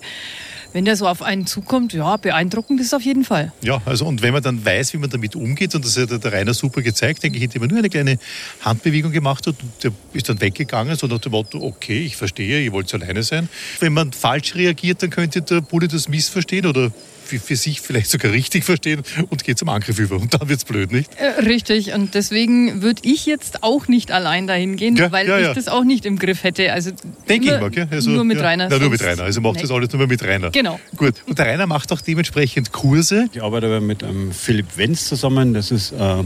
Wenn 0.73 0.85
der 0.85 0.95
so 0.95 1.07
auf 1.07 1.21
einen 1.21 1.45
zukommt, 1.45 1.93
ja, 1.93 2.15
beeindruckend 2.17 2.79
ist 2.79 2.87
es 2.87 2.93
auf 2.93 3.01
jeden 3.01 3.25
Fall. 3.25 3.51
Ja, 3.61 3.81
also 3.85 4.05
und 4.05 4.21
wenn 4.21 4.33
man 4.33 4.41
dann 4.41 4.63
weiß, 4.63 4.93
wie 4.93 4.97
man 4.97 5.09
damit 5.09 5.35
umgeht, 5.35 5.75
und 5.75 5.83
das 5.83 5.97
hat 5.97 6.23
der 6.23 6.31
Rainer 6.31 6.53
super 6.53 6.81
gezeigt, 6.81 7.23
denke 7.23 7.37
ich, 7.37 7.43
hätte 7.43 7.59
man 7.59 7.69
nur 7.69 7.79
eine 7.79 7.89
kleine 7.89 8.17
Handbewegung 8.61 9.11
gemacht 9.11 9.47
hat 9.47 9.55
und 9.61 9.83
der 9.83 9.91
ist 10.13 10.29
dann 10.29 10.39
weggegangen, 10.39 10.95
so 10.95 11.07
nach 11.07 11.19
dem 11.19 11.33
Motto, 11.33 11.61
okay, 11.61 11.99
ich 11.99 12.15
verstehe, 12.15 12.61
ihr 12.61 12.71
wollt 12.71 12.93
alleine 12.93 13.23
sein. 13.23 13.49
Wenn 13.79 13.93
man 13.93 14.13
falsch 14.13 14.55
reagiert, 14.55 15.03
dann 15.03 15.09
könnte 15.09 15.41
der 15.41 15.61
Bulle 15.61 15.87
das 15.87 16.07
missverstehen 16.07 16.65
oder 16.65 16.91
für, 17.39 17.55
sich 17.55 17.81
vielleicht 17.81 18.09
sogar 18.09 18.31
richtig 18.31 18.63
verstehen 18.63 19.01
und 19.29 19.43
geht 19.43 19.57
zum 19.57 19.69
Angriff 19.69 19.99
über. 19.99 20.15
Und 20.15 20.33
dann 20.33 20.47
wird 20.49 20.59
es 20.59 20.65
blöd, 20.65 20.91
nicht? 20.91 21.09
Äh, 21.17 21.41
richtig, 21.41 21.93
und 21.93 22.13
deswegen 22.15 22.81
würde 22.81 23.01
ich 23.03 23.25
jetzt 23.25 23.63
auch 23.63 23.87
nicht 23.87 24.11
allein 24.11 24.47
dahin 24.47 24.75
gehen, 24.75 24.95
Ja, 24.95 25.11
weil 25.11 25.27
ja, 25.27 25.37
ich 25.39 25.45
ja. 25.45 25.53
das 25.53 25.67
auch 25.67 25.83
nicht 25.83 26.05
im 26.05 26.17
Griff 26.19 26.43
hätte. 26.43 26.71
Also 26.73 26.91
Denke 27.29 27.45
ich 27.45 27.51
nur- 27.51 27.59
mal, 27.61 27.69
gell? 27.69 27.87
Also, 27.89 28.09
nur 28.11 28.23
mit 28.23 28.37
ja. 28.37 28.43
Rainer. 28.43 28.67
Na, 28.69 28.77
nur 28.79 28.89
mit 28.89 29.01
Rainer. 29.03 29.23
Also 29.23 29.41
macht 29.41 29.55
Nee. 29.55 29.61
das 29.61 29.71
alles 29.71 29.91
nur 29.93 30.07
mit 30.07 30.23
Rainer. 30.23 30.51
Genau. 30.51 30.79
Gut. 30.95 31.15
Und 31.27 31.37
der 31.39 31.45
Rainer 31.47 31.67
macht 31.67 31.91
auch 31.91 32.01
dementsprechend 32.01 32.71
Kurse. 32.71 33.27
Ich 33.33 33.41
arbeite 33.41 33.67
aber 33.67 33.81
mit 33.81 34.03
ähm, 34.03 34.31
Philipp 34.31 34.77
Wenz 34.77 35.05
zusammen. 35.05 35.53
Das 35.53 35.71
ist, 35.71 35.91
äh, 35.91 36.23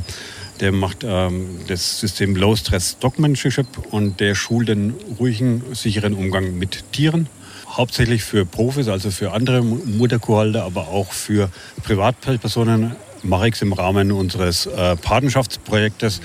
der 0.59 0.71
macht 0.71 1.03
ähm, 1.03 1.59
das 1.67 1.99
System 1.99 2.35
Low 2.35 2.55
Stress 2.55 2.91
Stockmanship 2.97 3.67
und 3.91 4.19
der 4.19 4.35
schult 4.35 4.69
den 4.69 4.93
ruhigen, 5.19 5.61
sicheren 5.73 6.13
Umgang 6.13 6.57
mit 6.57 6.83
Tieren. 6.91 7.27
Hauptsächlich 7.75 8.23
für 8.23 8.45
Profis, 8.45 8.87
also 8.87 9.11
für 9.11 9.33
andere 9.33 9.61
Mu- 9.61 9.81
Mutterkuhhalter, 9.85 10.63
aber 10.63 10.87
auch 10.87 11.11
für 11.11 11.49
Privatpersonen 11.83 12.95
mache 13.23 13.49
ich 13.49 13.55
es 13.55 13.61
im 13.61 13.73
Rahmen 13.73 14.11
unseres 14.11 14.65
äh, 14.65 14.95
Patenschaftsprojektes. 14.95 16.21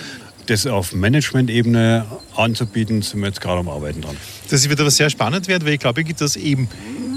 Das 0.46 0.66
auf 0.66 0.92
Management-Ebene 0.92 2.06
anzubieten, 2.34 3.02
sind 3.02 3.20
wir 3.20 3.28
jetzt 3.28 3.40
gerade 3.40 3.60
am 3.60 3.68
Arbeiten 3.68 4.00
dran. 4.00 4.16
Das 4.48 4.68
wird 4.68 4.80
aber 4.80 4.90
sehr 4.90 5.10
spannend 5.10 5.48
werden, 5.48 5.64
weil 5.64 5.74
ich 5.74 5.80
glaube, 5.80 6.02
dass 6.04 6.36
eben 6.36 6.68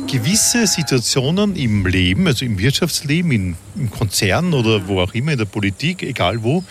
gewisse 0.08 0.68
Situationen 0.68 1.56
im 1.56 1.86
Leben, 1.86 2.28
also 2.28 2.46
im 2.46 2.60
Wirtschaftsleben, 2.60 3.32
in, 3.32 3.56
im 3.76 3.90
Konzern 3.90 4.54
oder 4.54 4.88
wo 4.88 5.00
auch 5.00 5.14
immer, 5.14 5.32
in 5.32 5.38
der 5.38 5.46
Politik, 5.46 6.04
egal 6.04 6.44
wo, 6.44 6.64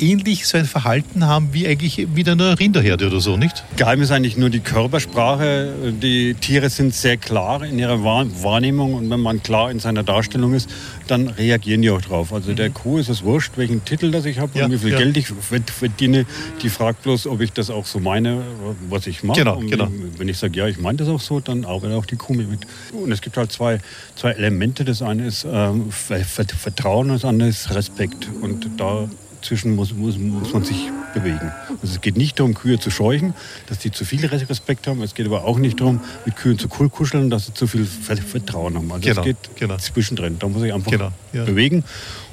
ähnlich 0.00 0.46
so 0.46 0.58
ein 0.58 0.64
Verhalten 0.64 1.24
haben 1.26 1.48
wie 1.52 1.66
eigentlich 1.66 2.06
mit 2.14 2.28
einer 2.28 2.58
Rinderherde 2.58 3.06
oder 3.08 3.20
so, 3.20 3.36
nicht? 3.36 3.64
Geheim 3.76 4.00
ist 4.02 4.10
eigentlich 4.10 4.36
nur 4.36 4.50
die 4.50 4.60
Körpersprache. 4.60 5.72
Die 6.02 6.34
Tiere 6.34 6.70
sind 6.70 6.94
sehr 6.94 7.16
klar 7.16 7.64
in 7.64 7.78
ihrer 7.78 8.02
Wahr- 8.02 8.26
Wahrnehmung 8.42 8.94
und 8.94 9.10
wenn 9.10 9.20
man 9.20 9.42
klar 9.42 9.70
in 9.70 9.78
seiner 9.78 10.02
Darstellung 10.02 10.54
ist, 10.54 10.68
dann 11.06 11.28
reagieren 11.28 11.82
die 11.82 11.90
auch 11.90 12.00
drauf. 12.00 12.32
Also 12.32 12.52
der 12.52 12.70
Kuh 12.70 12.98
ist 12.98 13.08
es 13.08 13.22
wurscht, 13.22 13.52
welchen 13.56 13.84
Titel 13.84 14.10
das 14.10 14.24
ich 14.24 14.38
habe 14.38 14.50
Mhm. 14.52 14.58
Ja, 14.58 14.64
und 14.66 14.72
wie 14.72 14.78
viel 14.78 14.92
ja. 14.92 14.98
Geld 14.98 15.16
ich 15.16 15.26
verd- 15.28 15.70
verdiene. 15.70 16.26
Die 16.62 16.68
fragt 16.68 17.02
bloß, 17.02 17.26
ob 17.26 17.40
ich 17.40 17.52
das 17.52 17.70
auch 17.70 17.86
so 17.86 17.98
meine, 18.00 18.42
was 18.88 19.06
ich 19.06 19.22
mache. 19.22 19.38
Genau, 19.38 19.56
und 19.58 19.70
genau. 19.70 19.88
Wenn 20.18 20.28
ich 20.28 20.38
sage, 20.38 20.58
ja, 20.58 20.66
ich 20.66 20.78
meine 20.78 20.98
das 20.98 21.08
auch 21.08 21.20
so, 21.20 21.40
dann 21.40 21.64
arbeitet 21.64 21.96
auch 21.96 22.06
die 22.06 22.16
Kuh 22.16 22.34
mit. 22.34 22.48
Und 22.92 23.12
es 23.12 23.20
gibt 23.20 23.36
halt 23.36 23.52
zwei, 23.52 23.80
zwei 24.16 24.32
Elemente. 24.32 24.84
Das 24.84 25.02
eine 25.02 25.26
ist 25.26 25.46
ähm, 25.50 25.90
Ver- 25.90 26.20
Ver- 26.24 26.44
Vertrauen 26.58 27.10
und 27.10 27.16
das 27.16 27.24
andere 27.24 27.48
ist 27.48 27.74
Respekt. 27.74 28.28
Und 28.42 28.68
da 28.76 29.08
zwischen 29.42 29.74
muss, 29.74 29.92
muss, 29.92 30.16
muss 30.18 30.52
man 30.52 30.64
sich 30.64 30.90
bewegen. 31.14 31.50
Also 31.82 31.94
es 31.94 32.00
geht 32.00 32.16
nicht 32.16 32.38
darum, 32.38 32.54
Kühe 32.54 32.78
zu 32.78 32.90
scheuchen, 32.90 33.34
dass 33.68 33.78
die 33.78 33.90
zu 33.90 34.04
viel 34.04 34.24
Respekt 34.26 34.86
haben. 34.86 35.02
Es 35.02 35.14
geht 35.14 35.26
aber 35.26 35.44
auch 35.44 35.58
nicht 35.58 35.80
darum, 35.80 36.00
mit 36.24 36.36
Kühen 36.36 36.58
zu 36.58 36.68
kuscheln, 36.68 37.30
dass 37.30 37.46
sie 37.46 37.54
zu 37.54 37.66
viel 37.66 37.86
Ver- 37.86 38.16
Vertrauen 38.16 38.74
haben. 38.76 38.90
Also 38.92 39.08
Genau, 39.08 39.20
es 39.20 39.24
geht 39.26 39.36
genau. 39.56 39.76
zwischendrin. 39.78 40.38
Da 40.38 40.48
muss 40.48 40.62
ich 40.62 40.72
einfach 40.74 40.90
Genau, 40.90 41.10
ja. 41.32 41.44
bewegen. 41.44 41.84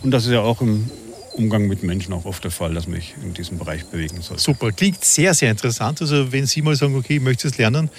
Und 0.02 0.12
das 0.12 0.26
ist 0.26 0.32
ja 0.32 0.42
auch 0.42 0.62
im 0.62 0.90
Umgang 1.36 1.68
mit 1.68 1.82
Menschen 1.82 2.14
auch 2.14 2.26
oft 2.26 2.44
der 2.44 2.52
Fall, 2.52 2.74
dass 2.76 2.86
mich 2.88 3.16
in 3.24 3.34
diesem 3.34 3.58
Bereich 3.58 3.86
bewegen 3.86 4.22
soll. 4.22 4.38
Super, 4.38 4.72
klingt 4.72 5.04
sehr, 5.04 5.34
sehr 5.34 5.50
interessant. 5.50 6.00
Also 6.02 6.32
wenn 6.32 6.46
Sie 6.46 6.62
mal 6.62 6.76
sagen, 6.76 6.96
okay, 6.96 7.16
ich 7.16 7.22
möchte 7.22 7.48
es 7.48 7.58
lernen, 7.58 7.90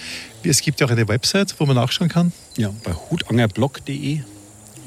es 0.43 0.61
gibt 0.61 0.79
ja 0.79 0.87
auch 0.87 0.91
eine 0.91 1.07
Website, 1.07 1.53
wo 1.59 1.65
man 1.65 1.75
nachschauen 1.75 2.09
kann. 2.09 2.31
Ja, 2.55 2.69
bei 2.83 2.93
hutangerblog.de 2.93 4.19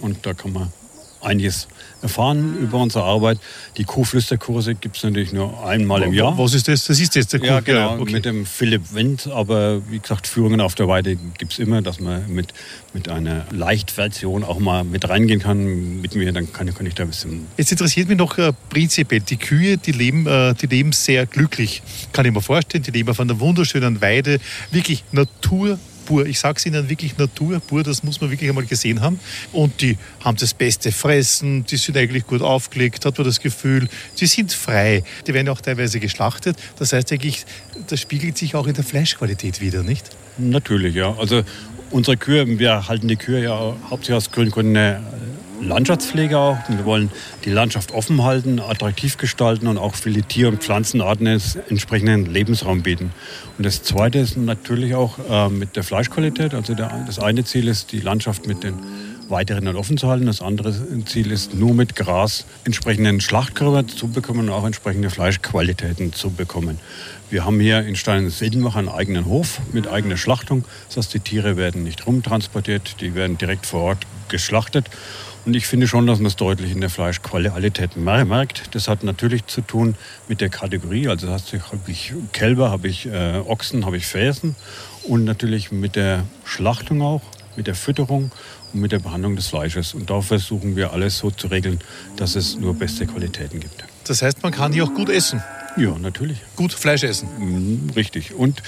und 0.01 0.25
da 0.25 0.33
kann 0.33 0.53
man 0.53 0.73
einiges 1.21 1.69
erfahren 2.01 2.57
über 2.59 2.79
unsere 2.79 3.05
Arbeit. 3.05 3.39
Die 3.77 3.85
Kuhflüsterkurse 3.85 4.75
gibt 4.77 4.97
es 4.97 5.03
natürlich 5.03 5.33
nur 5.33 5.67
einmal 5.67 6.03
im 6.03 6.13
Jahr. 6.13 6.39
Was 6.39 6.55
ist 6.55 6.69
das? 6.69 6.85
Das 6.85 7.01
ist 7.01 7.15
jetzt 7.17 7.33
der 7.33 7.43
Ja, 7.45 7.59
Kuh- 7.61 7.65
genau, 7.65 7.99
okay. 7.99 8.13
mit 8.13 8.25
dem 8.25 8.47
Philipp 8.47 8.95
Wendt. 8.95 9.27
Aber 9.27 9.81
wie 9.91 9.99
gesagt, 9.99 10.27
Führungen 10.27 10.61
auf 10.61 10.75
der 10.77 10.87
Weide 10.89 11.17
gibt 11.39 11.53
es 11.53 11.59
immer, 11.59 11.83
dass 11.83 11.99
man 12.01 12.33
mit, 12.33 12.55
mit 12.95 13.09
einer 13.09 13.47
Leichtversion 13.51 14.45
auch 14.45 14.59
mal 14.61 14.85
mit 14.85 15.09
reingehen 15.09 15.41
kann. 15.41 16.01
Mit 16.01 16.15
mir, 16.15 16.33
dann 16.33 16.53
kann, 16.53 16.73
kann 16.73 16.87
ich 16.87 16.95
da 16.95 17.03
ein 17.03 17.09
bisschen. 17.09 17.47
Jetzt 17.57 17.73
interessiert 17.73 18.09
mich 18.09 18.19
noch 18.19 18.39
äh, 18.39 18.53
prinzipiell, 18.71 19.21
die 19.21 19.37
Kühe, 19.37 19.77
die 19.77 19.93
leben, 19.93 20.27
äh, 20.27 20.55
die 20.55 20.67
leben 20.67 20.93
sehr 20.93 21.27
glücklich. 21.27 21.83
Kann 22.13 22.27
ich 22.27 22.33
mir 22.33 22.43
vorstellen, 22.43 22.85
die 22.85 22.91
leben 22.93 23.09
auf 23.11 23.19
einer 23.21 23.39
wunderschönen 23.41 24.01
Weide, 24.01 24.39
wirklich 24.71 25.03
pur. 26.09 26.25
Ich 26.25 26.41
sage 26.41 26.57
es 26.57 26.65
Ihnen 26.65 26.89
wirklich 26.89 27.19
Natur 27.19 27.61
pur, 27.61 27.83
das 27.83 28.03
muss 28.03 28.21
man 28.23 28.31
wirklich 28.31 28.49
einmal 28.49 28.65
gesehen 28.65 29.03
haben. 29.03 29.21
Und 29.53 29.83
die 29.83 29.99
haben 30.25 30.39
das 30.39 30.55
beste 30.55 30.91
Fressen, 30.91 31.67
die 31.67 31.77
sind 31.77 31.99
eigentlich 31.99 32.27
gut 32.27 32.41
aufgelegt, 32.41 33.05
hat 33.05 33.19
man 33.19 33.27
das 33.27 33.41
Gefühl, 33.41 33.89
die 34.19 34.27
sind 34.27 34.53
frei. 34.53 35.05
Die 35.27 35.35
werden 35.35 35.51
auch 35.51 35.61
teilweise 35.61 36.01
geschlachtet. 36.01 36.57
Das 36.79 36.95
heißt 36.95 37.13
eigentlich, 37.13 37.45
das 37.89 38.01
spiegelt 38.01 38.39
sich 38.39 38.55
auch 38.55 38.67
in 38.67 38.75
der 38.75 38.85
Fleischqualität 38.85 39.61
wieder, 39.61 39.83
nicht? 39.83 40.09
Natürlich, 40.39 40.95
ja. 40.95 41.15
Also 41.19 41.43
unsere 41.91 42.17
Kühe, 42.17 42.59
wir 42.59 42.89
halten 42.89 43.09
die 43.09 43.17
Kühe 43.17 43.43
ja 43.43 43.77
hauptsächlich 43.91 44.17
aus 44.17 44.31
Gründen 44.31 44.77
eine 44.77 45.03
Landschaftspflege 45.61 46.39
auch. 46.39 46.59
Wir 46.69 46.85
wollen 46.85 47.11
die 47.45 47.51
Landschaft 47.51 47.93
offen 47.93 48.23
halten, 48.23 48.61
attraktiv 48.61 49.17
gestalten 49.17 49.67
und 49.67 49.79
auch 49.79 49.95
für 49.95 50.11
die 50.11 50.23
Tier- 50.23 50.49
und 50.49 50.63
Pflanzenarten 50.63 51.27
entsprechenden 51.27 52.27
Lebensraum 52.27 52.83
bieten. 52.83 53.13
Und 53.57 53.67
das 53.67 53.83
Zweite 53.83 54.19
ist 54.19 54.37
natürlich 54.37 54.95
auch 54.95 55.19
äh, 55.29 55.49
mit 55.49 55.77
der 55.77 55.83
Fleischqualität. 55.83 56.55
Also 56.55 56.75
der, 56.75 57.05
das 57.07 57.19
eine 57.19 57.45
Ziel 57.45 57.69
ist, 57.69 57.93
die 57.93 58.01
Landschaft 58.01 58.47
mit 58.47 58.63
den 58.63 58.75
weiteren 59.29 59.77
offen 59.77 59.99
zu 59.99 60.09
halten. 60.09 60.27
Das 60.27 60.41
andere 60.41 60.75
Ziel 61.05 61.31
ist, 61.31 61.55
nur 61.55 61.75
mit 61.75 61.97
Gras 61.97 62.47
entsprechenden 62.65 63.21
Schlachtkörper 63.21 63.87
zu 63.87 64.09
bekommen 64.09 64.41
und 64.41 64.51
auch 64.51 64.65
entsprechende 64.65 65.11
Fleischqualitäten 65.11 66.13
zu 66.13 66.31
bekommen. 66.31 66.79
Wir 67.31 67.45
haben 67.45 67.61
hier 67.61 67.85
in 67.85 67.95
Stein-Sildenbach 67.95 68.77
einen 68.77 68.89
eigenen 68.89 69.27
Hof 69.27 69.61
mit 69.73 69.87
eigener 69.87 70.17
Schlachtung. 70.17 70.65
Das 70.89 70.97
heißt, 70.97 71.15
die 71.15 71.21
Tiere 71.21 71.57
werden 71.57 71.83
nicht 71.83 72.07
rumtransportiert, 72.07 73.01
die 73.01 73.15
werden 73.15 73.37
direkt 73.37 73.67
vor 73.67 73.83
Ort 73.83 73.99
geschlachtet. 74.29 74.87
Und 75.49 75.55
ich 75.55 75.67
finde 75.67 75.89
schon, 75.89 76.07
dass 76.07 76.19
man 76.19 76.27
es 76.27 76.37
deutlich 76.37 76.73
in 76.73 76.83
der 76.83 76.91
Fleischqualität 76.91 77.97
merkt. 77.97 78.75
Das 78.75 78.87
hat 78.87 79.03
natürlich 79.03 79.47
zu 79.47 79.63
tun 79.63 79.95
mit 80.29 80.43
der 80.43 80.51
Kategorie. 80.51 81.09
Also 81.09 81.27
habe 81.27 81.41
ich 81.87 82.13
Kälber, 82.35 82.71
habe 82.71 82.87
ich 82.87 83.07
äh, 83.07 83.39
Ochsen, 83.47 83.87
habe 83.87 83.97
ich 83.97 84.05
Fäsen. 84.05 84.57
Und 85.05 85.25
natürlich 85.25 85.73
mit 85.73 85.97
der 85.97 86.25
Schlachtung 86.45 87.01
auch, 87.01 87.23
mit 87.57 87.67
der 87.67 87.75
Fütterung 87.75 88.31
und 88.75 88.81
mit 88.83 88.93
der 88.93 88.99
Behandlung 88.99 89.37
des 89.37 89.47
Fleisches. 89.47 89.95
Und 89.95 90.11
da 90.11 90.21
versuchen 90.21 90.77
wir 90.77 90.93
alles 90.93 91.17
so 91.17 91.31
zu 91.31 91.47
regeln, 91.47 91.81
dass 92.17 92.37
es 92.37 92.59
nur 92.59 92.75
beste 92.75 93.07
Qualitäten 93.07 93.59
gibt. 93.59 93.85
Das 94.05 94.21
heißt, 94.21 94.43
man 94.43 94.53
kann 94.53 94.75
hier 94.75 94.85
auch 94.85 94.93
gut 94.93 95.09
essen. 95.09 95.43
Ja, 95.79 95.97
natürlich. 95.99 96.39
Gut 96.57 96.75
Fleisch 96.75 97.05
essen. 97.05 97.27
Mhm, 97.39 97.91
richtig. 97.97 98.35
Und 98.35 98.63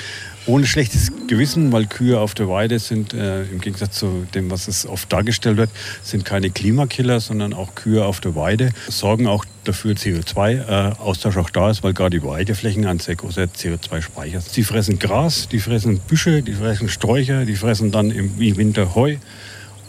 ohne 0.47 0.66
schlechtes 0.66 1.12
Gewissen, 1.26 1.73
weil 1.73 1.87
Kühe 1.87 2.18
auf 2.18 2.35
der 2.35 2.49
Weide 2.49 2.78
sind, 2.78 3.12
äh, 3.12 3.42
im 3.44 3.61
Gegensatz 3.61 3.99
zu 3.99 4.26
dem, 4.35 4.50
was 4.50 4.68
es 4.68 4.87
oft 4.87 5.12
dargestellt 5.12 5.56
wird, 5.56 5.70
sind 6.02 6.25
keine 6.25 6.50
Klimakiller, 6.50 7.20
sondern 7.20 7.52
auch 7.52 7.75
Kühe 7.75 8.04
auf 8.04 8.20
der 8.20 8.35
Weide 8.35 8.70
sorgen 8.88 9.26
auch 9.26 9.44
dafür, 9.64 9.94
CO2-Austausch 9.94 11.37
äh, 11.37 11.40
auch 11.40 11.50
da 11.50 11.70
ist, 11.70 11.82
weil 11.82 11.92
gerade 11.92 12.18
die 12.18 12.26
Weideflächen 12.26 12.87
ein 12.87 12.99
sehr 12.99 13.16
großer 13.16 13.44
CO2-Speicher 13.44 14.40
sind. 14.40 14.52
Sie 14.52 14.64
fressen 14.64 14.99
Gras, 14.99 15.49
die 15.49 15.61
fressen 15.61 15.99
Büsche, 15.99 16.42
die 16.42 16.54
fressen 16.54 16.88
Sträucher, 16.88 17.44
die 17.44 17.56
fressen 17.56 17.92
dann 17.92 18.11
im 18.11 18.38
Winter 18.38 18.94
Heu. 18.94 19.16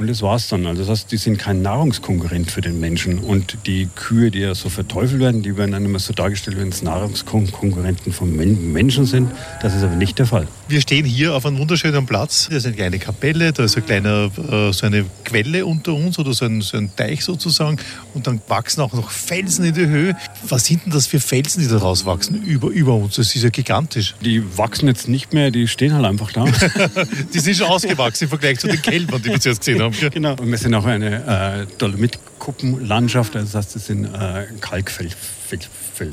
Und 0.02 0.08
das 0.08 0.24
war's 0.24 0.48
dann. 0.48 0.66
Also 0.66 0.82
das 0.82 0.90
heißt, 0.90 1.12
die 1.12 1.18
sind 1.18 1.38
kein 1.38 1.62
Nahrungskonkurrent 1.62 2.50
für 2.50 2.62
den 2.62 2.80
Menschen. 2.80 3.20
Und 3.20 3.60
die 3.68 3.88
Kühe, 3.96 4.32
die 4.32 4.40
ja 4.40 4.56
so 4.56 4.68
verteufelt 4.68 5.22
werden, 5.22 5.44
die 5.44 5.56
werden 5.58 5.74
dann 5.74 5.86
immer 5.86 6.00
so 6.00 6.12
dargestellt, 6.12 6.58
wenn 6.58 6.70
es 6.70 6.82
Nahrungskonkurrenten 6.82 8.12
von 8.12 8.36
Menschen 8.36 9.06
sind. 9.06 9.30
Das 9.62 9.76
ist 9.76 9.84
aber 9.84 9.96
nicht 9.96 10.18
der 10.18 10.26
Fall. 10.26 10.48
Wir 10.68 10.82
stehen 10.82 11.06
hier 11.06 11.36
auf 11.36 11.46
einem 11.46 11.60
wunderschönen 11.60 12.08
Platz. 12.08 12.48
Da 12.50 12.58
ist 12.58 12.66
eine 12.66 12.76
kleine 12.76 12.98
Kapelle, 12.98 13.54
da 13.54 13.64
ist 13.64 13.78
ein 13.78 13.86
kleiner, 13.86 14.32
äh, 14.38 14.74
so 14.74 14.88
eine 14.88 15.06
Quelle 15.24 15.68
unter 15.68 15.94
uns 15.94 16.18
oder 16.18 16.34
so 16.34 16.46
ein, 16.46 16.62
so 16.62 16.78
ein 16.78 16.90
Teich 16.96 17.24
sozusagen. 17.24 17.78
Und 18.16 18.26
dann 18.26 18.42
wachsen 18.48 18.82
auch 18.82 18.94
noch 18.94 19.12
Felsen 19.12 19.66
in 19.66 19.76
die 19.76 19.86
Höhe. 19.86 20.18
Was 20.50 20.66
sind 20.66 20.84
denn 20.84 20.94
das 20.94 21.06
für 21.06 21.20
Felsen, 21.20 21.62
die 21.62 21.70
da 21.70 21.78
rauswachsen 21.78 22.42
über, 22.42 22.70
über 22.70 22.96
uns? 22.96 23.18
Das 23.18 23.36
ist 23.36 23.44
ja 23.44 23.50
gigantisch. 23.50 24.16
Die 24.26 24.58
wachsen 24.58 24.88
jetzt 24.88 25.08
nicht 25.08 25.32
mehr, 25.32 25.52
die 25.52 25.68
stehen 25.68 25.94
halt 25.94 26.06
einfach 26.06 26.32
da. 26.32 26.46
die 27.34 27.40
sind 27.40 27.56
schon 27.56 27.68
ausgewachsen 27.68 28.24
im 28.24 28.30
Vergleich 28.30 28.58
zu 28.58 28.66
den 28.66 28.82
Kälbern, 28.82 29.22
die 29.22 29.30
wir 29.30 29.40
zuerst 29.40 29.60
gesehen 29.60 29.80
haben 29.80 29.91
haben. 29.94 30.10
Genau. 30.12 30.36
Und 30.36 30.50
wir 30.50 30.58
sind 30.58 30.74
auch 30.74 30.86
eine 30.86 31.66
äh, 31.68 31.78
Dolomitkuppenlandschaft, 31.78 33.36
also 33.36 33.46
das 33.46 33.56
heißt, 33.56 33.76
das 33.76 33.86
sind 33.88 34.06
äh, 34.06 34.48
Kalkfelsen. 34.60 35.18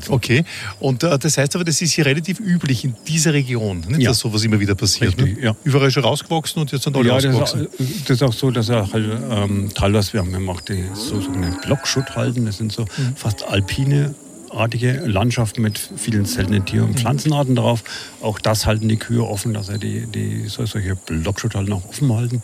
Okay, 0.09 0.43
und 0.79 1.03
äh, 1.03 1.17
das 1.17 1.37
heißt 1.37 1.55
aber, 1.55 1.63
das 1.63 1.81
ist 1.81 1.93
hier 1.93 2.05
relativ 2.05 2.39
üblich 2.39 2.83
in 2.83 2.95
dieser 3.07 3.33
Region, 3.33 3.79
nicht, 3.87 4.01
ja. 4.01 4.09
dass 4.09 4.19
sowas 4.19 4.43
immer 4.43 4.59
wieder 4.59 4.75
passiert. 4.75 5.17
Richtig, 5.17 5.37
ne? 5.37 5.43
ja. 5.45 5.55
Überall 5.63 5.89
schon 5.89 6.03
rausgewachsen 6.03 6.61
und 6.61 6.71
jetzt 6.71 6.83
sind 6.83 6.95
alle 6.95 7.07
ja, 7.07 7.13
rausgewachsen. 7.13 7.67
Das 7.77 7.79
ist, 7.79 7.91
auch, 7.91 8.05
das 8.05 8.15
ist 8.17 8.23
auch 8.23 8.33
so, 8.33 8.51
dass 8.51 8.69
er 8.69 8.91
halt 8.91 9.05
ähm, 9.31 9.69
teilweise, 9.73 10.13
wir 10.13 10.21
haben 10.21 10.49
auch 10.49 10.61
die 10.61 10.83
so 10.93 11.21
sogenannten 11.21 11.61
Blockschutt 11.61 12.15
halten, 12.15 12.45
das 12.45 12.57
sind 12.57 12.71
so 12.71 12.83
mhm. 12.83 13.15
fast 13.15 13.43
alpine 13.47 14.13
artige 14.51 15.01
Landschaft 15.05 15.59
mit 15.59 15.77
vielen 15.77 16.25
seltenen 16.25 16.65
Tier- 16.65 16.83
und 16.83 16.99
Pflanzenarten 16.99 17.55
drauf. 17.55 17.83
Auch 18.21 18.39
das 18.39 18.65
halten 18.65 18.89
die 18.89 18.97
Kühe 18.97 19.23
offen, 19.23 19.53
dass 19.53 19.67
sie 19.67 19.79
die, 19.79 20.05
die 20.07 20.47
solche 20.47 20.95
Blockschutt 20.95 21.55
halt 21.55 21.69
noch 21.69 21.87
offen 21.87 22.13
halten. 22.13 22.41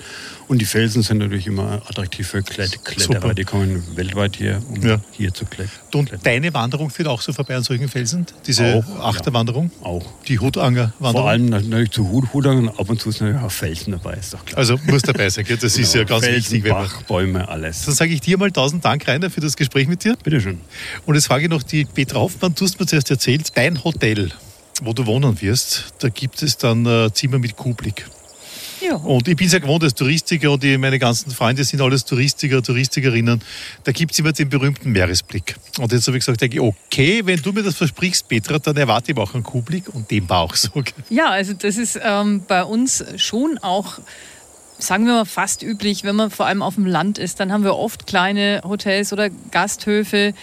Und 0.47 0.59
die 0.59 0.65
Felsen 0.65 1.01
sind 1.01 1.19
natürlich 1.19 1.47
immer 1.47 1.81
attraktiv 1.87 2.27
für 2.27 2.43
Kletterer. 2.43 2.79
Super. 2.97 3.33
Die 3.33 3.43
kommen 3.43 3.83
weltweit 3.95 4.35
hier, 4.35 4.61
um 4.69 4.81
ja. 4.81 4.99
hier 5.11 5.33
zu 5.33 5.45
klettern. 5.45 5.71
Und 5.93 6.11
deine 6.23 6.53
Wanderung 6.53 6.89
führt 6.89 7.07
auch 7.07 7.21
so 7.21 7.33
vorbei 7.33 7.55
an 7.55 7.63
solchen 7.63 7.87
Felsen? 7.87 8.25
Diese 8.45 8.83
auch, 8.87 8.99
Achterwanderung? 8.99 9.71
Ja, 9.79 9.85
auch. 9.87 10.05
Die 10.27 10.39
Hutangerwanderung? 10.39 11.13
Vor 11.13 11.29
allem 11.29 11.45
natürlich 11.45 11.91
zu 11.91 12.09
Hut, 12.09 12.33
Hutangern, 12.33 12.69
ab 12.69 12.89
und 12.89 12.99
zu 12.99 13.09
ist 13.09 13.21
natürlich 13.21 13.41
auch 13.41 13.51
Felsen 13.51 13.91
dabei, 13.91 14.15
ist 14.15 14.33
doch 14.33 14.45
klar. 14.45 14.57
Also 14.59 14.77
muss 14.87 15.01
dabei 15.03 15.29
sein, 15.29 15.45
das 15.47 15.73
genau. 15.73 15.83
ist 15.83 15.95
ja 15.95 16.03
ganz 16.03 16.25
Felsen, 16.25 16.53
wichtig. 16.53 16.69
Bach, 16.69 17.01
Bäume, 17.03 17.47
alles. 17.47 17.85
Dann 17.85 17.95
sage 17.95 18.13
ich 18.13 18.21
dir 18.21 18.37
mal 18.37 18.51
tausend 18.51 18.83
Dank, 18.83 19.07
Rainer, 19.07 19.29
für 19.29 19.41
das 19.41 19.55
Gespräch 19.55 19.87
mit 19.87 20.03
dir. 20.03 20.17
Bitteschön. 20.21 20.59
Und 21.05 21.15
jetzt 21.15 21.27
frage 21.27 21.45
ich 21.45 21.49
noch 21.49 21.63
die 21.63 21.85
Petra 21.95 22.19
Hoffmann, 22.19 22.53
du 22.53 22.65
hast 22.65 22.77
mir 22.77 22.85
zuerst 22.85 23.09
erzählt, 23.09 23.51
dein 23.55 23.81
Hotel, 23.85 24.29
wo 24.83 24.91
du 24.91 25.05
wohnen 25.05 25.41
wirst, 25.41 25.93
da 25.99 26.09
gibt 26.09 26.43
es 26.43 26.57
dann 26.57 26.85
äh, 26.85 27.09
Zimmer 27.13 27.39
mit 27.39 27.55
Kuhblick. 27.55 28.05
Ja. 28.81 28.95
Und 28.95 29.29
ich 29.29 29.37
bin 29.37 29.47
sehr 29.47 29.61
gewohnt 29.61 29.81
als 29.81 29.95
Touristiker 29.95 30.51
und 30.51 30.63
meine 30.79 30.99
ganzen 30.99 31.31
Freunde 31.31 31.63
sind 31.63 31.81
alles 31.81 32.03
Touristiker, 32.03 32.61
Touristikerinnen. 32.61 33.41
Da 33.85 33.91
gibt 33.93 34.11
es 34.11 34.19
immer 34.19 34.33
den 34.33 34.49
berühmten 34.49 34.91
Meeresblick. 34.91 35.55
Und 35.79 35.93
jetzt 35.93 36.05
habe 36.07 36.17
ich 36.17 36.25
gesagt, 36.25 36.43
okay, 36.59 37.21
wenn 37.25 37.41
du 37.41 37.53
mir 37.53 37.63
das 37.63 37.75
versprichst, 37.75 38.27
Petra, 38.27 38.59
dann 38.59 38.75
erwarte 38.75 39.13
ich 39.13 39.17
auch 39.17 39.33
einen 39.33 39.43
Kuhblick 39.43 39.87
und 39.93 40.11
den 40.11 40.27
Bauch 40.27 40.53
so. 40.55 40.69
Ja, 41.09 41.29
also 41.29 41.53
das 41.53 41.77
ist 41.77 41.97
ähm, 42.03 42.43
bei 42.45 42.65
uns 42.65 43.03
schon 43.15 43.57
auch 43.59 43.99
sagen 44.77 45.05
wir 45.05 45.13
mal, 45.13 45.25
fast 45.25 45.63
üblich, 45.63 46.03
wenn 46.03 46.17
man 46.17 46.29
vor 46.29 46.45
allem 46.45 46.61
auf 46.61 46.75
dem 46.75 46.85
Land 46.85 47.17
ist. 47.17 47.39
Dann 47.39 47.51
haben 47.51 47.63
wir 47.63 47.77
oft 47.77 48.07
kleine 48.07 48.61
Hotels 48.63 49.13
oder 49.13 49.29
Gasthöfe, 49.29 50.33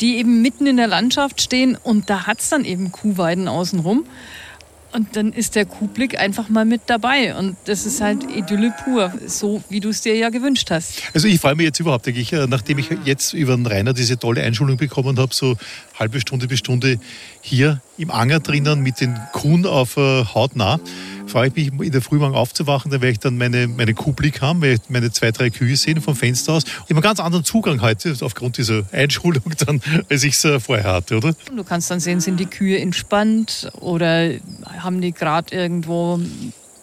die 0.00 0.16
eben 0.16 0.42
mitten 0.42 0.66
in 0.66 0.76
der 0.76 0.88
Landschaft 0.88 1.40
stehen 1.40 1.76
und 1.82 2.10
da 2.10 2.26
hat 2.26 2.40
es 2.40 2.48
dann 2.48 2.64
eben 2.64 2.92
Kuhweiden 2.92 3.48
außenrum. 3.48 4.04
Und 4.94 5.16
dann 5.16 5.32
ist 5.32 5.56
der 5.56 5.66
Kuhblick 5.66 6.20
einfach 6.20 6.48
mal 6.48 6.64
mit 6.64 6.82
dabei. 6.86 7.34
Und 7.34 7.56
das 7.64 7.84
ist 7.84 8.00
halt 8.00 8.30
Idylle 8.30 8.72
pur, 8.84 9.12
so 9.26 9.60
wie 9.68 9.80
du 9.80 9.88
es 9.88 10.02
dir 10.02 10.14
ja 10.14 10.28
gewünscht 10.28 10.70
hast. 10.70 11.02
Also 11.12 11.26
ich 11.26 11.40
freue 11.40 11.56
mich 11.56 11.64
jetzt 11.64 11.80
überhaupt, 11.80 12.06
ich, 12.06 12.32
äh, 12.32 12.46
nachdem 12.46 12.78
ich 12.78 12.90
jetzt 13.04 13.32
über 13.32 13.56
den 13.56 13.66
Rainer 13.66 13.92
diese 13.92 14.20
tolle 14.20 14.44
Einschulung 14.44 14.76
bekommen 14.76 15.18
habe, 15.18 15.34
so 15.34 15.56
halbe 15.98 16.20
Stunde 16.20 16.46
bis 16.46 16.60
Stunde 16.60 17.00
hier 17.40 17.80
im 17.98 18.12
Anger 18.12 18.38
drinnen 18.38 18.82
mit 18.82 19.00
den 19.00 19.18
Kuhn 19.32 19.66
auf 19.66 19.96
äh, 19.96 20.24
hautnah 20.26 20.78
freue 21.34 21.48
ich 21.48 21.72
mich, 21.72 21.86
in 21.88 21.90
der 21.90 22.00
Früh 22.00 22.18
morgen 22.18 22.36
aufzuwachen, 22.36 22.92
dann 22.92 23.02
werde 23.02 23.10
ich 23.10 23.18
dann 23.18 23.36
meine, 23.36 23.66
meine 23.66 23.92
Kuhblick 23.92 24.40
haben, 24.40 24.62
werde 24.62 24.80
ich 24.80 24.88
meine 24.88 25.10
zwei, 25.10 25.32
drei 25.32 25.50
Kühe 25.50 25.74
sehen 25.74 26.00
vom 26.00 26.14
Fenster 26.14 26.52
aus. 26.52 26.62
Ich 26.62 26.74
habe 26.82 26.92
einen 26.92 27.00
ganz 27.00 27.18
anderen 27.18 27.44
Zugang 27.44 27.82
heute 27.82 28.14
aufgrund 28.20 28.56
dieser 28.56 28.84
Einschulung 28.92 29.42
dann, 29.66 29.82
als 30.08 30.22
ich 30.22 30.34
es 30.34 30.44
äh, 30.44 30.60
vorher 30.60 30.92
hatte, 30.92 31.16
oder? 31.16 31.34
Du 31.52 31.64
kannst 31.64 31.90
dann 31.90 31.98
sehen, 31.98 32.20
sind 32.20 32.38
die 32.38 32.46
Kühe 32.46 32.78
entspannt 32.78 33.68
oder 33.80 34.30
haben 34.78 35.00
die 35.00 35.10
gerade 35.10 35.52
irgendwo 35.52 36.20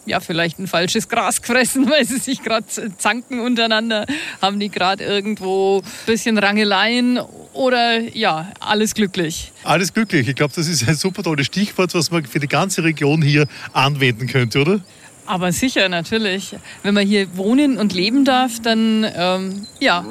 ja, 0.05 0.19
vielleicht 0.19 0.59
ein 0.59 0.67
falsches 0.67 1.07
Gras 1.07 1.41
gefressen, 1.41 1.89
weil 1.89 2.03
sie 2.03 2.17
sich 2.17 2.43
gerade 2.43 2.65
zanken 2.97 3.39
untereinander. 3.39 4.05
Haben 4.41 4.59
die 4.59 4.67
gerade 4.67 5.05
irgendwo 5.05 5.77
ein 5.77 6.05
bisschen 6.05 6.37
Rangeleien 6.37 7.21
oder 7.53 7.99
ja, 8.15 8.51
alles 8.59 8.93
glücklich? 8.93 9.51
Alles 9.63 9.93
glücklich. 9.93 10.27
Ich 10.27 10.35
glaube, 10.35 10.53
das 10.55 10.67
ist 10.67 10.87
ein 10.87 10.95
super 10.95 11.23
tolles 11.23 11.45
Stichwort, 11.47 11.93
was 11.93 12.11
man 12.11 12.25
für 12.25 12.39
die 12.39 12.47
ganze 12.47 12.83
Region 12.83 13.21
hier 13.21 13.47
anwenden 13.73 14.27
könnte, 14.27 14.61
oder? 14.61 14.79
Aber 15.25 15.51
sicher, 15.51 15.87
natürlich. 15.87 16.55
Wenn 16.83 16.93
man 16.93 17.07
hier 17.07 17.37
wohnen 17.37 17.77
und 17.77 17.93
leben 17.93 18.25
darf, 18.25 18.59
dann 18.61 19.05
ähm, 19.15 19.67
ja, 19.79 20.05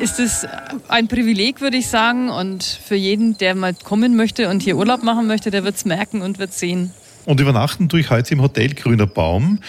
ist 0.00 0.20
es 0.20 0.46
ein 0.88 1.08
Privileg, 1.08 1.60
würde 1.60 1.76
ich 1.76 1.88
sagen. 1.88 2.30
Und 2.30 2.62
für 2.62 2.94
jeden, 2.94 3.36
der 3.38 3.54
mal 3.54 3.74
kommen 3.74 4.16
möchte 4.16 4.48
und 4.48 4.62
hier 4.62 4.76
Urlaub 4.76 5.02
machen 5.02 5.26
möchte, 5.26 5.50
der 5.50 5.64
wird 5.64 5.76
es 5.76 5.84
merken 5.84 6.22
und 6.22 6.38
wird 6.38 6.52
sehen. 6.52 6.92
Und 7.24 7.40
übernachten 7.40 7.88
tue 7.88 8.00
ich 8.00 8.10
heute 8.10 8.34
im 8.34 8.42
Hotel 8.42 8.74
Grüner 8.74 9.06
Baum. 9.06 9.60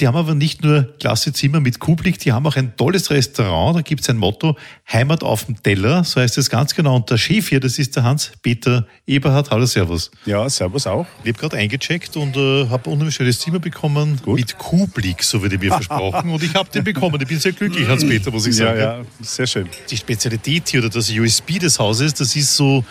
Die 0.00 0.06
haben 0.06 0.16
aber 0.16 0.34
nicht 0.34 0.62
nur 0.62 0.94
klasse 1.00 1.32
Zimmer 1.32 1.58
mit 1.58 1.80
Kuhblick, 1.80 2.20
die 2.20 2.32
haben 2.32 2.46
auch 2.46 2.54
ein 2.54 2.76
tolles 2.76 3.10
Restaurant. 3.10 3.76
Da 3.76 3.82
gibt 3.82 4.02
es 4.02 4.08
ein 4.08 4.16
Motto, 4.16 4.56
Heimat 4.92 5.24
auf 5.24 5.46
dem 5.46 5.60
Teller, 5.60 6.04
so 6.04 6.20
heißt 6.20 6.38
es 6.38 6.50
ganz 6.50 6.74
genau. 6.74 6.96
Und 6.96 7.10
der 7.10 7.18
Chef 7.18 7.48
hier, 7.48 7.58
das 7.58 7.80
ist 7.80 7.96
der 7.96 8.04
Hans-Peter 8.04 8.86
Eberhard. 9.06 9.50
Hallo, 9.50 9.66
Servus. 9.66 10.12
Ja, 10.24 10.48
Servus 10.48 10.86
auch. 10.86 11.06
Ich 11.24 11.30
habe 11.30 11.40
gerade 11.40 11.56
eingecheckt 11.56 12.16
und 12.16 12.36
äh, 12.36 12.68
habe 12.68 12.88
ein 12.88 12.92
unheimlich 12.92 13.16
schönes 13.16 13.40
Zimmer 13.40 13.58
bekommen 13.58 14.20
Gut. 14.22 14.38
mit 14.38 14.56
Kuhblick, 14.56 15.24
so 15.24 15.42
wurde 15.42 15.58
mir 15.58 15.72
versprochen. 15.72 16.30
Und 16.30 16.42
ich 16.44 16.54
habe 16.54 16.70
den 16.70 16.84
bekommen. 16.84 17.20
Ich 17.20 17.26
bin 17.26 17.40
sehr 17.40 17.52
glücklich, 17.52 17.88
Hans-Peter, 17.88 18.30
muss 18.30 18.46
ich 18.46 18.54
sagen. 18.54 18.78
Ja, 18.78 18.98
ja, 18.98 19.04
sehr 19.20 19.48
schön. 19.48 19.68
Die 19.90 19.96
Spezialität 19.96 20.68
hier 20.68 20.80
oder 20.80 20.90
das 20.90 21.10
USB 21.10 21.58
des 21.58 21.76
Hauses, 21.78 22.14
das 22.14 22.36
ist 22.36 22.54
so 22.54 22.84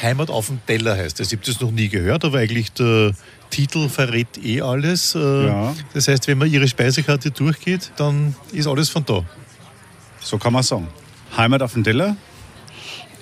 Heimat 0.00 0.30
auf 0.30 0.46
dem 0.46 0.64
Teller 0.66 0.96
heißt 0.96 1.20
das. 1.20 1.32
Ich 1.32 1.38
habe 1.38 1.46
das 1.46 1.60
noch 1.60 1.70
nie 1.70 1.88
gehört, 1.88 2.24
aber 2.24 2.38
eigentlich 2.38 2.72
der 2.72 3.12
Titel 3.50 3.88
verrät 3.88 4.38
eh 4.42 4.60
alles. 4.62 5.14
Äh, 5.14 5.46
Ja. 5.46 5.74
Das 5.94 6.08
heißt, 6.08 6.26
wenn 6.28 6.38
man 6.38 6.50
Ihre 6.50 6.66
Speisekarte 6.68 7.30
durchgeht, 7.30 7.92
dann 7.96 8.34
ist 8.52 8.66
alles 8.66 8.88
von 8.88 9.04
da. 9.04 9.22
So 10.20 10.38
kann 10.38 10.52
man 10.52 10.62
sagen. 10.62 10.88
Heimat 11.36 11.62
auf 11.62 11.72
dem 11.74 11.84
Teller 11.84 12.16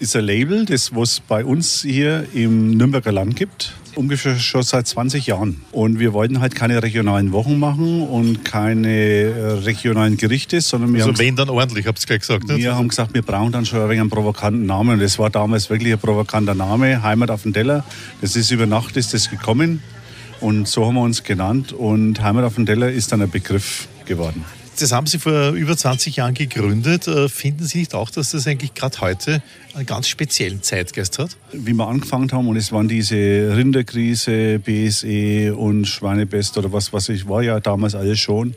ist 0.00 0.16
ein 0.16 0.24
Label, 0.24 0.64
das 0.64 0.94
was 0.94 1.20
bei 1.20 1.44
uns 1.44 1.82
hier 1.82 2.26
im 2.34 2.76
Nürnberger 2.76 3.12
Land 3.12 3.36
gibt. 3.36 3.74
Ungefähr 3.94 4.38
schon 4.38 4.62
seit 4.62 4.86
20 4.86 5.26
Jahren. 5.26 5.60
Und 5.72 5.98
wir 5.98 6.12
wollten 6.12 6.40
halt 6.40 6.54
keine 6.54 6.82
regionalen 6.82 7.32
Wochen 7.32 7.58
machen 7.58 8.02
und 8.02 8.44
keine 8.44 8.88
äh, 8.88 9.52
regionalen 9.64 10.16
Gerichte, 10.16 10.60
sondern 10.60 10.94
wir 10.94 11.00
Also 11.00 11.12
haben 11.12 11.18
wenn, 11.18 11.36
dann 11.36 11.50
ordentlich, 11.50 11.86
habt 11.86 12.00
ihr 12.00 12.06
gleich 12.06 12.20
gesagt. 12.20 12.48
nicht? 12.48 12.58
wir 12.58 12.74
haben 12.74 12.88
gesagt, 12.88 13.12
wir 13.14 13.22
brauchen 13.22 13.52
dann 13.52 13.66
schon 13.66 13.80
ein 13.80 13.88
wenig 13.88 14.00
einen 14.00 14.10
provokanten 14.10 14.64
Namen. 14.64 14.94
Und 14.94 15.00
das 15.00 15.18
war 15.18 15.28
damals 15.28 15.68
wirklich 15.70 15.92
ein 15.92 15.98
provokanter 15.98 16.54
Name, 16.54 17.02
Heimat 17.02 17.30
auf 17.30 17.42
dem 17.42 17.52
Teller. 17.52 17.84
Das 18.20 18.36
ist 18.36 18.50
über 18.50 18.66
Nacht 18.66 18.96
ist 18.96 19.12
das 19.12 19.28
gekommen. 19.28 19.82
Und 20.40 20.66
so 20.66 20.86
haben 20.86 20.94
wir 20.94 21.02
uns 21.02 21.22
genannt. 21.24 21.72
Und 21.72 22.22
Heimat 22.22 22.44
auf 22.44 22.54
dem 22.54 22.64
Teller 22.64 22.90
ist 22.90 23.12
dann 23.12 23.20
ein 23.20 23.30
Begriff 23.30 23.88
geworden. 24.06 24.44
Das 24.80 24.92
haben 24.92 25.06
Sie 25.06 25.18
vor 25.18 25.50
über 25.50 25.76
20 25.76 26.16
Jahren 26.16 26.32
gegründet. 26.32 27.06
Äh, 27.06 27.28
Finden 27.28 27.64
Sie 27.64 27.80
nicht 27.80 27.94
auch, 27.94 28.08
dass 28.08 28.30
das 28.30 28.46
eigentlich 28.46 28.72
gerade 28.72 28.98
heute 29.02 29.42
einen 29.74 29.84
ganz 29.84 30.08
speziellen 30.08 30.62
Zeitgeist 30.62 31.18
hat? 31.18 31.36
Wie 31.52 31.74
wir 31.74 31.86
angefangen 31.86 32.32
haben, 32.32 32.48
und 32.48 32.56
es 32.56 32.72
waren 32.72 32.88
diese 32.88 33.14
Rinderkrise, 33.54 34.58
BSE 34.58 35.54
und 35.54 35.84
Schweinepest 35.86 36.56
oder 36.56 36.72
was, 36.72 36.94
was 36.94 37.10
ich 37.10 37.28
war 37.28 37.42
ja 37.42 37.60
damals 37.60 37.94
alles 37.94 38.20
schon. 38.20 38.54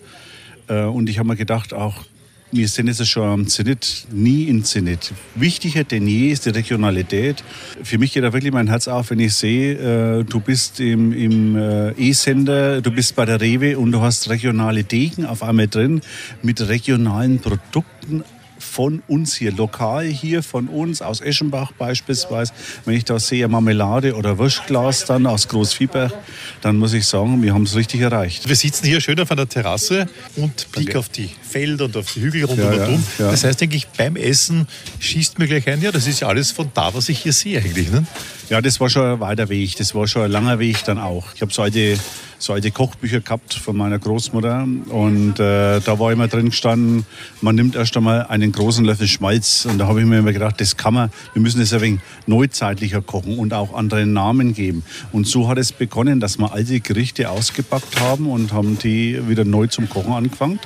Äh, 0.70 0.84
Und 0.84 1.10
ich 1.10 1.20
habe 1.20 1.28
mir 1.28 1.36
gedacht, 1.36 1.74
auch 1.74 2.06
wir 2.54 2.68
sind 2.68 2.88
jetzt 2.88 3.06
schon 3.08 3.28
am 3.28 3.48
Zenit, 3.48 4.06
nie 4.12 4.44
im 4.44 4.64
Zenit. 4.64 5.12
Wichtiger 5.36 5.84
denn 5.84 6.08
je 6.08 6.30
ist 6.30 6.46
die 6.46 6.52
Regionalität. 6.52 7.44
Für 7.84 7.98
mich 7.98 8.14
geht 8.14 8.24
da 8.24 8.32
wirklich 8.32 8.54
mein 8.54 8.68
Herz 8.68 8.88
auf, 8.88 9.10
wenn 9.10 9.20
ich 9.20 9.34
sehe, 9.34 10.20
äh, 10.20 10.24
du 10.24 10.40
bist 10.40 10.80
im, 10.80 11.12
im 11.14 11.56
äh, 11.56 11.92
E-Sender, 11.92 12.82
du 12.82 12.92
bist 12.92 13.16
bei 13.16 13.26
der 13.26 13.42
Rewe 13.42 13.78
und 13.78 13.92
du 13.92 14.02
hast 14.02 14.30
regionale 14.30 14.84
Degen 14.84 15.26
auf 15.26 15.42
einmal 15.42 15.68
drin 15.68 16.02
mit 16.44 16.68
regionalen 16.68 17.40
Produkten 17.40 18.24
von 18.64 19.04
uns 19.08 19.36
hier, 19.36 19.52
lokal 19.52 20.06
hier 20.06 20.42
von 20.42 20.68
uns, 20.68 21.02
aus 21.02 21.22
Eschenbach 21.22 21.72
beispielsweise. 21.74 22.54
Wenn 22.86 22.96
ich 22.96 23.06
da 23.06 23.20
sehe 23.20 23.48
Marmelade 23.48 24.16
oder 24.16 24.38
Wurstglas 24.38 25.06
dann 25.06 25.28
aus 25.28 25.48
Großviehberg, 25.48 26.14
dann 26.62 26.78
muss 26.78 26.94
ich 26.94 27.06
sagen, 27.06 27.42
wir 27.44 27.54
haben 27.54 27.64
es 27.64 27.76
richtig 27.76 28.02
erreicht. 28.02 28.48
Wir 28.48 28.56
sitzen 28.56 28.86
hier 28.88 29.02
schön 29.02 29.20
auf 29.20 29.32
einer 29.32 29.48
Terrasse 29.48 30.08
und 30.36 30.72
Blick 30.72 30.88
Danke. 30.88 31.00
auf 31.00 31.10
die 31.10 31.30
Felder 31.48 31.86
und 31.86 31.98
auf 31.98 32.12
die 32.14 32.22
Hügel 32.22 32.46
rund 32.46 32.60
Ja, 32.60 32.70
und 32.70 32.88
um. 32.96 33.04
ja. 33.20 33.30
Das 33.32 33.44
heißt 33.44 33.62
eigentlich, 33.62 33.88
beim 33.88 34.16
Essen 34.16 34.68
schießt 35.00 35.38
mir 35.40 35.48
gleich 35.48 35.68
ein, 35.68 35.82
ja, 35.82 35.92
das 35.92 36.08
ist 36.08 36.22
ja 36.22 36.28
alles 36.28 36.52
von 36.52 36.72
da, 36.74 36.94
was 36.94 37.10
ich 37.10 37.20
hier 37.20 37.34
sehe 37.34 37.60
eigentlich. 37.60 37.92
Ne? 37.92 38.06
Ja, 38.50 38.62
das 38.62 38.80
war 38.80 38.90
schon 38.90 39.06
ein 39.06 39.20
weiter 39.20 39.50
Weg, 39.50 39.76
das 39.78 39.94
war 39.94 40.08
schon 40.08 40.24
ein 40.24 40.32
langer 40.32 40.60
Weg 40.60 40.84
dann 40.86 40.98
auch. 40.98 41.28
Ich 41.36 41.42
habe 41.42 41.54
so 41.54 41.62
alte, 41.62 41.98
so 42.44 42.52
alte 42.52 42.72
Kochbücher 42.72 43.22
gehabt 43.22 43.54
von 43.54 43.78
meiner 43.78 43.98
Großmutter 43.98 44.68
und 44.90 45.40
äh, 45.40 45.80
da 45.80 45.98
war 45.98 46.12
immer 46.12 46.28
drin 46.28 46.50
gestanden, 46.50 47.06
man 47.40 47.56
nimmt 47.56 47.76
erst 47.76 47.96
einmal 47.96 48.26
einen 48.26 48.52
großen 48.52 48.84
Löffel 48.84 49.08
Schmalz 49.08 49.66
und 49.66 49.78
da 49.78 49.88
habe 49.88 50.02
ich 50.02 50.06
mir 50.06 50.20
immer 50.20 50.34
gedacht, 50.34 50.60
das 50.60 50.76
kann 50.76 50.94
man, 50.94 51.10
wir 51.32 51.42
müssen 51.42 51.62
das 51.62 51.72
ein 51.72 51.80
wenig 51.80 52.02
neuzeitlicher 52.28 53.02
kochen 53.02 53.40
und 53.40 53.54
auch 53.54 53.74
anderen 53.74 54.12
Namen 54.12 54.54
geben. 54.54 54.84
Und 55.14 55.26
so 55.26 55.48
hat 55.48 55.58
es 55.58 55.72
begonnen, 55.72 56.20
dass 56.20 56.38
wir 56.38 56.52
alte 56.52 56.82
Gerichte 56.82 57.30
ausgepackt 57.30 58.02
haben 58.02 58.30
und 58.30 58.52
haben 58.52 58.78
die 58.78 59.26
wieder 59.30 59.46
neu 59.46 59.68
zum 59.68 59.88
Kochen 59.88 60.12
angefangen. 60.12 60.60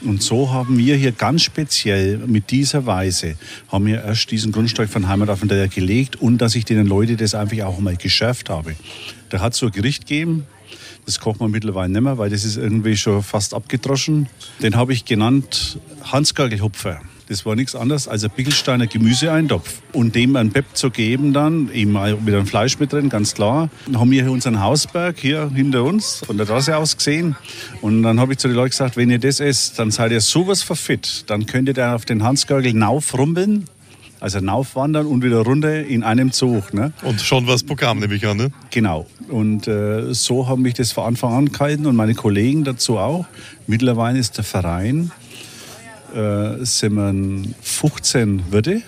Und 0.00 0.20
so 0.20 0.50
haben 0.50 0.78
wir 0.78 0.96
hier 0.96 1.12
ganz 1.12 1.42
speziell 1.42 2.18
mit 2.18 2.50
dieser 2.50 2.86
Weise, 2.86 3.36
haben 3.70 3.86
wir 3.86 4.02
erst 4.02 4.32
diesen 4.32 4.50
Grundstein 4.50 4.88
von 4.88 5.06
Heimat 5.06 5.30
auf 5.30 5.40
den 5.40 5.48
Teller 5.48 5.68
gelegt 5.68 6.16
und 6.16 6.38
dass 6.38 6.56
ich 6.56 6.64
den 6.64 6.84
Leuten 6.86 7.16
das 7.16 7.36
einfach 7.36 7.64
auch 7.64 7.78
mal 7.78 7.96
geschärft 7.96 8.50
habe. 8.50 8.74
Da 9.28 9.40
hat 9.40 9.52
es 9.52 9.60
so 9.60 9.66
ein 9.66 9.72
Gericht 9.72 10.08
gegeben, 10.08 10.46
das 11.08 11.20
kocht 11.20 11.40
man 11.40 11.50
mittlerweile 11.50 11.90
nicht 11.90 12.02
mehr, 12.02 12.18
weil 12.18 12.28
das 12.28 12.44
ist 12.44 12.58
irgendwie 12.58 12.94
schon 12.94 13.22
fast 13.22 13.54
abgedroschen. 13.54 14.28
Den 14.62 14.76
habe 14.76 14.92
ich 14.92 15.06
genannt 15.06 15.78
Hansgagelhupfer. 16.04 17.00
Das 17.30 17.46
war 17.46 17.56
nichts 17.56 17.74
anderes 17.74 18.08
als 18.08 18.24
ein 18.24 18.30
Pickelsteiner 18.30 18.86
Gemüseeintopf. 18.86 19.80
Und 19.94 20.14
dem 20.14 20.36
ein 20.36 20.50
Pep 20.50 20.66
zu 20.74 20.90
geben 20.90 21.32
dann, 21.32 21.72
eben 21.72 21.92
mit 21.92 22.34
einem 22.34 22.46
Fleisch 22.46 22.78
mit 22.78 22.92
drin, 22.92 23.08
ganz 23.08 23.32
klar. 23.32 23.70
Dann 23.86 23.98
haben 23.98 24.10
wir 24.10 24.22
hier 24.22 24.32
unseren 24.32 24.60
Hausberg 24.60 25.18
hier 25.18 25.50
hinter 25.54 25.82
uns, 25.84 26.22
von 26.26 26.36
der 26.36 26.44
Straße 26.44 26.76
aus 26.76 26.98
gesehen. 26.98 27.36
Und 27.80 28.02
dann 28.02 28.20
habe 28.20 28.32
ich 28.32 28.38
zu 28.38 28.48
den 28.48 28.56
Leuten 28.56 28.70
gesagt, 28.70 28.98
wenn 28.98 29.08
ihr 29.08 29.18
das 29.18 29.40
esst, 29.40 29.78
dann 29.78 29.90
seid 29.90 30.12
ihr 30.12 30.20
sowas 30.20 30.62
verfit. 30.62 31.24
Dann 31.28 31.46
könnt 31.46 31.68
ihr 31.68 31.94
auf 31.94 32.04
den 32.04 32.22
Hansgagel 32.22 32.74
naufrumpeln, 32.74 33.64
also 34.20 34.40
naufwandern 34.40 35.06
und 35.06 35.22
wieder 35.22 35.38
runter 35.38 35.84
in 35.84 36.02
einem 36.02 36.32
Zug. 36.32 36.74
Ne? 36.74 36.92
Und 37.02 37.20
schon 37.20 37.46
was 37.46 37.62
Programm, 37.62 38.00
nehme 38.00 38.14
ich 38.14 38.26
an. 38.26 38.36
Ne? 38.36 38.50
Genau. 38.70 39.06
Und 39.28 39.68
äh, 39.68 40.12
so 40.14 40.48
haben 40.48 40.62
mich 40.62 40.74
das 40.74 40.92
von 40.92 41.04
Anfang 41.04 41.32
an 41.34 41.52
gehalten 41.52 41.86
und 41.86 41.96
meine 41.96 42.14
Kollegen 42.14 42.64
dazu 42.64 42.98
auch. 42.98 43.26
Mittlerweile 43.66 44.18
ist 44.18 44.36
der 44.36 44.44
Verein, 44.44 45.10
äh, 46.14 46.64
sind 46.64 46.94
wir 46.94 47.54
15 47.62 48.52
Wirte 48.52 48.82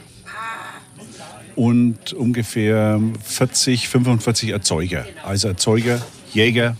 und 1.57 2.12
ungefähr 2.14 3.01
40, 3.23 3.88
45 3.88 4.51
Erzeuger. 4.51 5.05
Also 5.23 5.49
Erzeuger, 5.49 6.01
Jäger, 6.33 6.77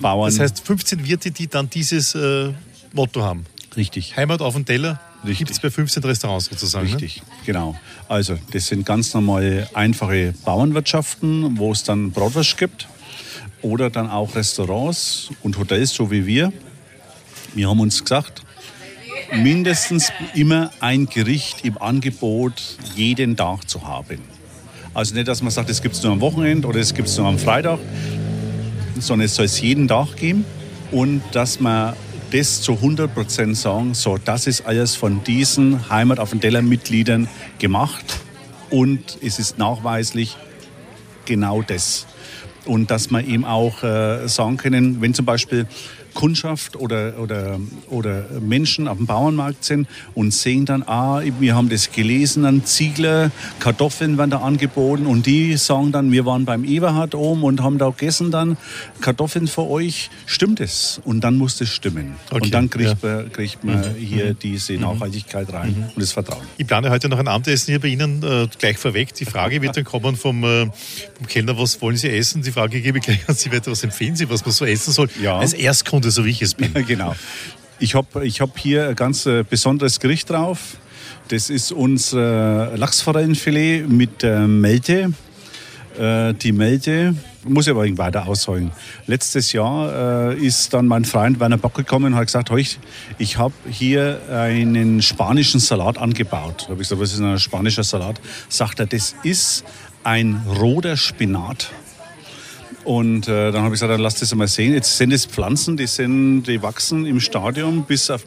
Bauern. 0.00 0.30
Das 0.30 0.38
heißt 0.38 0.60
15 0.66 1.06
Wirte, 1.06 1.30
die 1.30 1.46
dann 1.46 1.70
dieses 1.70 2.14
äh, 2.14 2.52
Motto 2.92 3.22
haben. 3.22 3.46
richtig. 3.76 4.16
Heimat 4.16 4.42
auf 4.42 4.54
dem 4.54 4.64
Teller. 4.64 5.00
Gibt 5.24 5.50
es 5.50 5.60
bei 5.60 5.70
15 5.70 6.02
Restaurants 6.02 6.46
sozusagen. 6.46 6.86
Ne? 6.86 6.94
Richtig, 6.94 7.22
genau. 7.44 7.76
Also 8.08 8.38
das 8.52 8.66
sind 8.66 8.86
ganz 8.86 9.12
normale, 9.14 9.68
einfache 9.74 10.34
Bauernwirtschaften, 10.44 11.58
wo 11.58 11.72
es 11.72 11.82
dann 11.84 12.10
Bratwurst 12.10 12.56
gibt 12.56 12.88
oder 13.62 13.90
dann 13.90 14.08
auch 14.08 14.34
Restaurants 14.34 15.30
und 15.42 15.58
Hotels, 15.58 15.90
so 15.90 16.10
wie 16.10 16.26
wir. 16.26 16.52
Wir 17.54 17.68
haben 17.68 17.80
uns 17.80 18.02
gesagt, 18.02 18.42
mindestens 19.34 20.12
immer 20.34 20.70
ein 20.80 21.06
Gericht 21.06 21.64
im 21.64 21.78
Angebot 21.78 22.76
jeden 22.96 23.36
Tag 23.36 23.68
zu 23.68 23.86
haben. 23.86 24.20
Also 24.94 25.14
nicht, 25.14 25.28
dass 25.28 25.42
man 25.42 25.50
sagt, 25.50 25.70
es 25.70 25.82
gibt 25.82 25.94
es 25.94 26.02
nur 26.02 26.12
am 26.12 26.20
Wochenende 26.20 26.66
oder 26.66 26.80
es 26.80 26.94
gibt 26.94 27.08
es 27.08 27.16
nur 27.16 27.26
am 27.26 27.38
Freitag, 27.38 27.78
sondern 28.98 29.26
es 29.26 29.34
soll 29.34 29.44
es 29.44 29.60
jeden 29.60 29.86
Tag 29.86 30.16
geben 30.16 30.44
und 30.90 31.22
dass 31.32 31.60
man 31.60 31.94
das 32.30 32.62
zu 32.62 32.74
100 32.74 33.12
Prozent 33.12 33.56
sagen, 33.56 33.94
so, 33.94 34.16
das 34.16 34.46
ist 34.46 34.62
alles 34.62 34.94
von 34.94 35.22
diesen 35.24 35.90
Heimat 35.90 36.18
auf 36.18 36.30
den 36.30 36.40
Teller 36.40 36.62
Mitgliedern 36.62 37.28
gemacht 37.58 38.04
und 38.70 39.18
es 39.22 39.38
ist 39.38 39.58
nachweislich 39.58 40.36
genau 41.24 41.62
das. 41.62 42.06
Und 42.66 42.90
dass 42.90 43.10
man 43.10 43.26
eben 43.26 43.44
auch 43.44 43.82
äh, 43.82 44.28
sagen 44.28 44.56
können, 44.56 45.00
wenn 45.00 45.14
zum 45.14 45.24
Beispiel 45.24 45.66
Kundschaft 46.14 46.76
oder, 46.76 47.18
oder, 47.18 47.60
oder 47.88 48.24
Menschen 48.40 48.88
auf 48.88 48.96
dem 48.96 49.06
Bauernmarkt 49.06 49.64
sind 49.64 49.88
und 50.14 50.32
sehen 50.32 50.64
dann, 50.64 50.82
ah, 50.86 51.22
wir 51.38 51.54
haben 51.54 51.68
das 51.68 51.92
gelesen, 51.92 52.44
an 52.44 52.64
Ziegler, 52.64 53.30
Kartoffeln 53.58 54.18
werden 54.18 54.30
da 54.30 54.38
angeboten 54.38 55.06
und 55.06 55.26
die 55.26 55.56
sagen 55.56 55.92
dann, 55.92 56.12
wir 56.12 56.26
waren 56.26 56.44
beim 56.44 56.64
Eberhard 56.64 57.14
oben 57.14 57.42
und 57.44 57.62
haben 57.62 57.78
da 57.78 57.90
gegessen 57.90 58.30
dann 58.30 58.56
Kartoffeln 59.00 59.46
für 59.46 59.68
euch. 59.68 60.10
Stimmt 60.26 60.60
es? 60.60 61.00
Und 61.04 61.22
dann 61.22 61.36
muss 61.36 61.58
das 61.58 61.68
stimmen. 61.68 62.16
Okay, 62.30 62.44
und 62.44 62.54
dann 62.54 62.70
kriegt 62.70 63.02
ja. 63.02 63.16
man, 63.16 63.32
kriegt 63.32 63.64
man 63.64 63.94
hier 63.94 64.34
diese 64.34 64.74
Nachhaltigkeit 64.74 65.52
rein 65.52 65.90
und 65.94 66.02
das 66.02 66.12
Vertrauen. 66.12 66.42
Ich 66.56 66.66
plane 66.66 66.90
heute 66.90 67.08
noch 67.08 67.18
ein 67.18 67.28
Abendessen 67.28 67.72
hier 67.72 67.80
bei 67.80 67.88
Ihnen 67.88 68.22
äh, 68.22 68.48
gleich 68.58 68.78
vorweg. 68.78 69.14
Die 69.14 69.24
Frage 69.24 69.60
wird 69.62 69.76
dann 69.76 69.84
kommen 69.84 70.16
vom, 70.16 70.44
äh, 70.44 70.66
vom 71.16 71.26
Kellner, 71.26 71.58
was 71.58 71.80
wollen 71.82 71.96
Sie 71.96 72.08
essen? 72.08 72.42
Die 72.42 72.52
Frage 72.52 72.80
gebe 72.80 72.98
ich 72.98 73.04
gleich 73.04 73.28
an 73.28 73.34
Sie 73.34 73.52
weiter. 73.52 73.70
Was 73.70 73.82
empfehlen 73.82 74.16
Sie, 74.16 74.28
was 74.30 74.44
man 74.44 74.52
so 74.52 74.64
essen 74.64 74.92
soll? 74.92 75.08
Ja. 75.22 75.38
Als 75.38 75.52
Erstkunde, 75.52 75.99
so 76.08 76.24
wie 76.24 76.30
ich 76.30 76.42
es 76.42 76.54
bin. 76.54 76.72
genau. 76.86 77.14
Ich 77.78 77.94
habe 77.94 78.26
ich 78.26 78.40
hab 78.40 78.58
hier 78.58 78.88
ein 78.88 78.96
ganz 78.96 79.26
äh, 79.26 79.42
besonderes 79.42 80.00
Gericht 80.00 80.30
drauf. 80.30 80.76
Das 81.28 81.48
ist 81.48 81.72
unser 81.72 82.76
Lachsforellenfilet 82.76 83.88
mit 83.88 84.22
äh, 84.22 84.46
Melte. 84.46 85.12
Äh, 85.98 86.34
die 86.34 86.52
Melte 86.52 87.14
muss 87.44 87.66
ich 87.66 87.70
aber 87.70 87.86
weiter 87.96 88.26
ausholen. 88.26 88.70
Letztes 89.06 89.52
Jahr 89.52 90.34
ist 90.34 90.74
dann 90.74 90.86
mein 90.86 91.06
Freund 91.06 91.40
Werner 91.40 91.56
Bock 91.56 91.72
gekommen 91.72 92.12
und 92.12 92.16
hat 92.16 92.26
gesagt, 92.26 92.50
"Hoi, 92.50 92.66
ich 93.16 93.38
habe 93.38 93.54
hier 93.70 94.20
einen 94.30 95.00
spanischen 95.00 95.58
Salat 95.58 95.96
angebaut. 95.96 96.64
Da 96.64 96.72
habe 96.72 96.82
ich 96.82 96.88
gesagt, 96.88 97.00
was 97.00 97.14
ist 97.14 97.20
ein 97.20 97.38
spanischer 97.38 97.82
Salat? 97.82 98.20
Sagt 98.50 98.78
er, 98.80 98.84
das 98.84 99.14
ist 99.22 99.64
ein 100.04 100.42
roter 100.58 100.98
Spinat. 100.98 101.70
Und 102.84 103.28
äh, 103.28 103.52
dann 103.52 103.62
habe 103.62 103.66
ich 103.66 103.72
gesagt, 103.80 103.92
dann 103.92 104.00
lass 104.00 104.14
das 104.16 104.34
mal 104.34 104.48
sehen. 104.48 104.72
Jetzt 104.72 104.96
sind 104.96 105.12
es 105.12 105.26
Pflanzen, 105.26 105.76
die, 105.76 105.86
sind, 105.86 106.44
die 106.44 106.62
wachsen 106.62 107.04
im 107.04 107.20
Stadium 107.20 107.84
bis 107.84 108.10
auf 108.10 108.26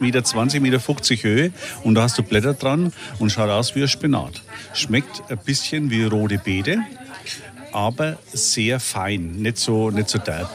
Meter, 0.60 0.78
1,50 0.78 1.10
Meter 1.10 1.22
Höhe. 1.22 1.52
Und 1.82 1.96
da 1.96 2.02
hast 2.02 2.18
du 2.18 2.22
Blätter 2.22 2.54
dran 2.54 2.92
und 3.18 3.30
schaut 3.30 3.50
aus 3.50 3.74
wie 3.74 3.82
ein 3.82 3.88
Spinat. 3.88 4.42
Schmeckt 4.72 5.22
ein 5.28 5.38
bisschen 5.38 5.90
wie 5.90 6.04
rote 6.04 6.38
Beete, 6.38 6.78
aber 7.72 8.16
sehr 8.32 8.78
fein, 8.78 9.32
nicht 9.36 9.58
so, 9.58 9.90
nicht 9.90 10.08
so 10.08 10.18
derb. 10.18 10.48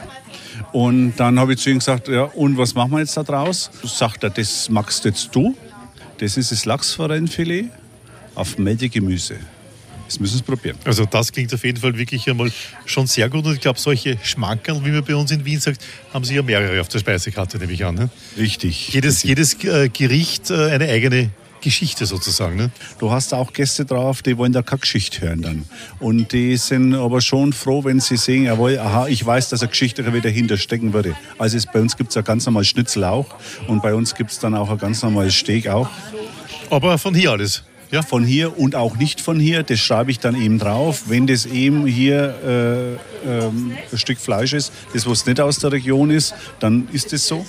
Und 0.71 1.15
dann 1.17 1.39
habe 1.39 1.53
ich 1.53 1.59
zu 1.59 1.69
ihm 1.69 1.79
gesagt, 1.79 2.07
ja, 2.07 2.23
und 2.23 2.57
was 2.57 2.75
machen 2.75 2.91
wir 2.91 2.99
jetzt 2.99 3.17
da 3.17 3.23
draus? 3.23 3.69
Sagt 3.83 4.23
er, 4.23 4.29
das 4.29 4.69
magst 4.69 5.03
jetzt 5.05 5.35
du. 5.35 5.55
Das 6.19 6.37
ist 6.37 6.51
das 6.51 6.65
Lachsforellenfilet 6.65 7.69
auf 8.35 8.57
Meldegemüse. 8.57 9.35
Das 10.09 10.19
müssen 10.19 10.37
Sie 10.37 10.43
probieren. 10.43 10.75
Also 10.85 11.05
das 11.05 11.31
klingt 11.31 11.53
auf 11.53 11.63
jeden 11.63 11.79
Fall 11.79 11.95
wirklich 11.95 12.27
einmal 12.27 12.51
schon 12.85 13.05
sehr 13.05 13.29
gut. 13.29 13.45
Und 13.45 13.53
ich 13.53 13.61
glaube, 13.61 13.79
solche 13.79 14.17
Schmankerl, 14.23 14.83
wie 14.83 14.89
man 14.89 15.03
bei 15.03 15.15
uns 15.15 15.29
in 15.29 15.45
Wien 15.45 15.59
sagt, 15.59 15.85
haben 16.11 16.25
Sie 16.25 16.33
ja 16.33 16.41
mehrere 16.41 16.81
auf 16.81 16.87
der 16.87 16.97
Speisekarte, 16.97 17.59
nehme 17.59 17.73
ich 17.73 17.85
an. 17.85 17.93
Ne? 17.93 18.09
Richtig. 18.35 18.89
Jedes, 18.89 19.21
jedes 19.21 19.63
äh, 19.63 19.87
Gericht 19.89 20.49
äh, 20.49 20.71
eine 20.71 20.89
eigene 20.89 21.29
Geschichte 21.61 22.07
sozusagen. 22.07 22.55
Ne? 22.55 22.71
Du 22.97 23.11
hast 23.11 23.35
auch 23.35 23.53
Gäste 23.53 23.85
drauf, 23.85 24.23
die 24.23 24.35
wollen 24.35 24.51
da 24.51 24.63
keine 24.63 24.79
Geschichte 24.79 25.21
hören 25.21 25.43
dann. 25.43 25.65
Und 25.99 26.31
die 26.31 26.57
sind 26.57 26.95
aber 26.95 27.21
schon 27.21 27.53
froh, 27.53 27.83
wenn 27.83 27.99
sie 27.99 28.17
sehen, 28.17 28.45
jawohl, 28.45 28.79
aha, 28.79 29.05
ich 29.07 29.23
weiß, 29.23 29.49
dass 29.49 29.61
eine 29.61 29.69
Geschichte 29.69 30.03
wieder 30.07 30.21
dahinter 30.21 30.57
stecken 30.57 30.91
würde. 30.91 31.15
Also 31.37 31.55
ist, 31.55 31.71
bei 31.71 31.81
uns 31.81 31.95
gibt 31.95 32.09
es 32.09 32.15
ja 32.15 32.23
ganz 32.23 32.47
normal 32.47 32.63
Schnitzel 32.63 33.03
auch 33.03 33.35
und 33.67 33.83
bei 33.83 33.93
uns 33.93 34.15
gibt 34.15 34.31
es 34.31 34.39
dann 34.39 34.55
auch 34.55 34.71
ein 34.71 34.79
ganz 34.79 35.03
normales 35.03 35.35
Steak 35.35 35.67
auch. 35.67 35.87
Aber 36.71 36.97
von 36.97 37.13
hier 37.13 37.29
alles. 37.29 37.63
Ja. 37.91 38.03
Von 38.03 38.23
hier 38.23 38.57
und 38.59 38.75
auch 38.75 38.97
nicht 38.97 39.19
von 39.19 39.39
hier, 39.39 39.63
das 39.63 39.79
schreibe 39.79 40.11
ich 40.11 40.19
dann 40.19 40.39
eben 40.39 40.59
drauf. 40.59 41.03
Wenn 41.07 41.25
das 41.25 41.47
eben 41.47 41.87
hier 41.87 42.99
äh, 43.25 43.27
ähm, 43.27 43.73
ein 43.91 43.97
Stück 43.97 44.19
Fleisch 44.19 44.53
ist, 44.53 44.71
das 44.93 45.07
was 45.09 45.25
nicht 45.25 45.41
aus 45.41 45.57
der 45.57 45.71
Region 45.71 46.11
ist, 46.11 46.35
dann 46.59 46.87
ist 46.91 47.13
es 47.13 47.27
so. 47.27 47.45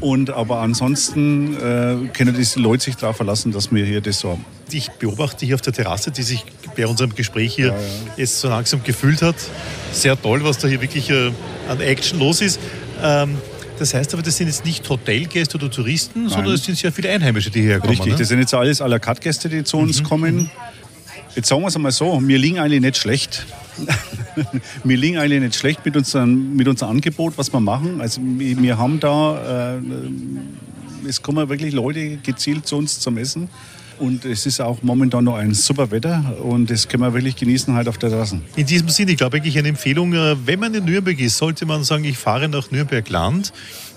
Und 0.00 0.30
aber 0.30 0.58
ansonsten 0.58 1.54
äh, 1.54 2.08
können 2.08 2.34
die 2.34 2.58
Leute 2.58 2.84
sich 2.84 2.96
darauf 2.96 3.16
verlassen, 3.16 3.52
dass 3.52 3.70
wir 3.70 3.84
hier 3.84 4.00
das 4.00 4.18
so 4.18 4.30
haben. 4.30 4.44
Ich 4.72 4.90
beobachte 4.92 5.46
hier 5.46 5.54
auf 5.54 5.60
der 5.60 5.72
Terrasse, 5.72 6.10
die 6.10 6.22
sich 6.22 6.44
bei 6.76 6.86
unserem 6.86 7.14
Gespräch 7.14 7.54
hier 7.54 7.66
ja, 7.66 7.72
ja. 7.74 7.78
jetzt 8.16 8.40
so 8.40 8.48
langsam 8.48 8.82
gefühlt 8.82 9.22
hat. 9.22 9.36
Sehr 9.92 10.20
toll, 10.20 10.42
was 10.42 10.58
da 10.58 10.66
hier 10.66 10.80
wirklich 10.80 11.08
äh, 11.10 11.30
an 11.68 11.80
Action 11.80 12.18
los 12.18 12.40
ist. 12.40 12.58
Ähm, 13.00 13.36
das 13.78 13.94
heißt 13.94 14.14
aber, 14.14 14.22
das 14.22 14.36
sind 14.36 14.48
jetzt 14.48 14.64
nicht 14.64 14.88
Hotelgäste 14.88 15.56
oder 15.56 15.70
Touristen, 15.70 16.22
Nein. 16.22 16.30
sondern 16.30 16.54
es 16.54 16.64
sind 16.64 16.78
sehr 16.78 16.92
viele 16.92 17.10
Einheimische, 17.10 17.50
die 17.50 17.60
hierher 17.60 17.80
kommen. 17.80 17.90
Richtig, 17.90 18.12
ne? 18.12 18.18
das 18.18 18.28
sind 18.28 18.38
jetzt 18.38 18.54
alles 18.54 18.80
à 18.80 18.88
la 18.88 18.98
carte 18.98 19.20
Gäste, 19.20 19.48
die 19.48 19.64
zu 19.64 19.78
uns 19.78 20.00
mhm. 20.00 20.04
kommen. 20.04 20.50
Jetzt 21.34 21.48
sagen 21.48 21.62
wir 21.62 21.68
es 21.68 21.76
einmal 21.76 21.92
so, 21.92 22.20
wir 22.22 22.38
liegen 22.38 22.58
eigentlich 22.58 22.82
nicht 22.82 22.98
schlecht. 22.98 23.46
wir 24.84 24.96
liegen 24.96 25.16
eigentlich 25.16 25.40
nicht 25.40 25.54
schlecht 25.54 25.84
mit 25.84 25.96
unserem, 25.96 26.54
mit 26.54 26.68
unserem 26.68 26.90
Angebot, 26.90 27.38
was 27.38 27.52
wir 27.52 27.60
machen. 27.60 28.00
Also 28.02 28.20
wir 28.22 28.76
haben 28.76 29.00
da, 29.00 29.76
äh, 29.76 29.80
es 31.08 31.22
kommen 31.22 31.48
wirklich 31.48 31.72
Leute 31.72 32.18
gezielt 32.18 32.66
zu 32.66 32.76
uns 32.76 33.00
zum 33.00 33.16
Essen. 33.16 33.48
Und 34.02 34.24
es 34.24 34.46
ist 34.46 34.60
auch 34.60 34.82
momentan 34.82 35.22
noch 35.22 35.36
ein 35.36 35.54
super 35.54 35.92
Wetter 35.92 36.34
und 36.42 36.68
das 36.68 36.88
können 36.88 37.04
wir 37.04 37.14
wirklich 37.14 37.36
genießen 37.36 37.72
halt 37.72 37.86
auf 37.86 37.98
der 37.98 38.10
Terrasse. 38.10 38.40
In 38.56 38.66
diesem 38.66 38.88
Sinne, 38.88 39.12
ich 39.12 39.16
glaube 39.16 39.36
eigentlich 39.36 39.56
eine 39.56 39.68
Empfehlung, 39.68 40.12
äh, 40.12 40.34
wenn 40.44 40.58
man 40.58 40.74
in 40.74 40.84
Nürnberg 40.84 41.20
ist, 41.20 41.38
sollte 41.38 41.66
man 41.66 41.84
sagen, 41.84 42.02
ich 42.02 42.18
fahre 42.18 42.48
nach 42.48 42.72
Nürnberg 42.72 43.08
Land. 43.08 43.52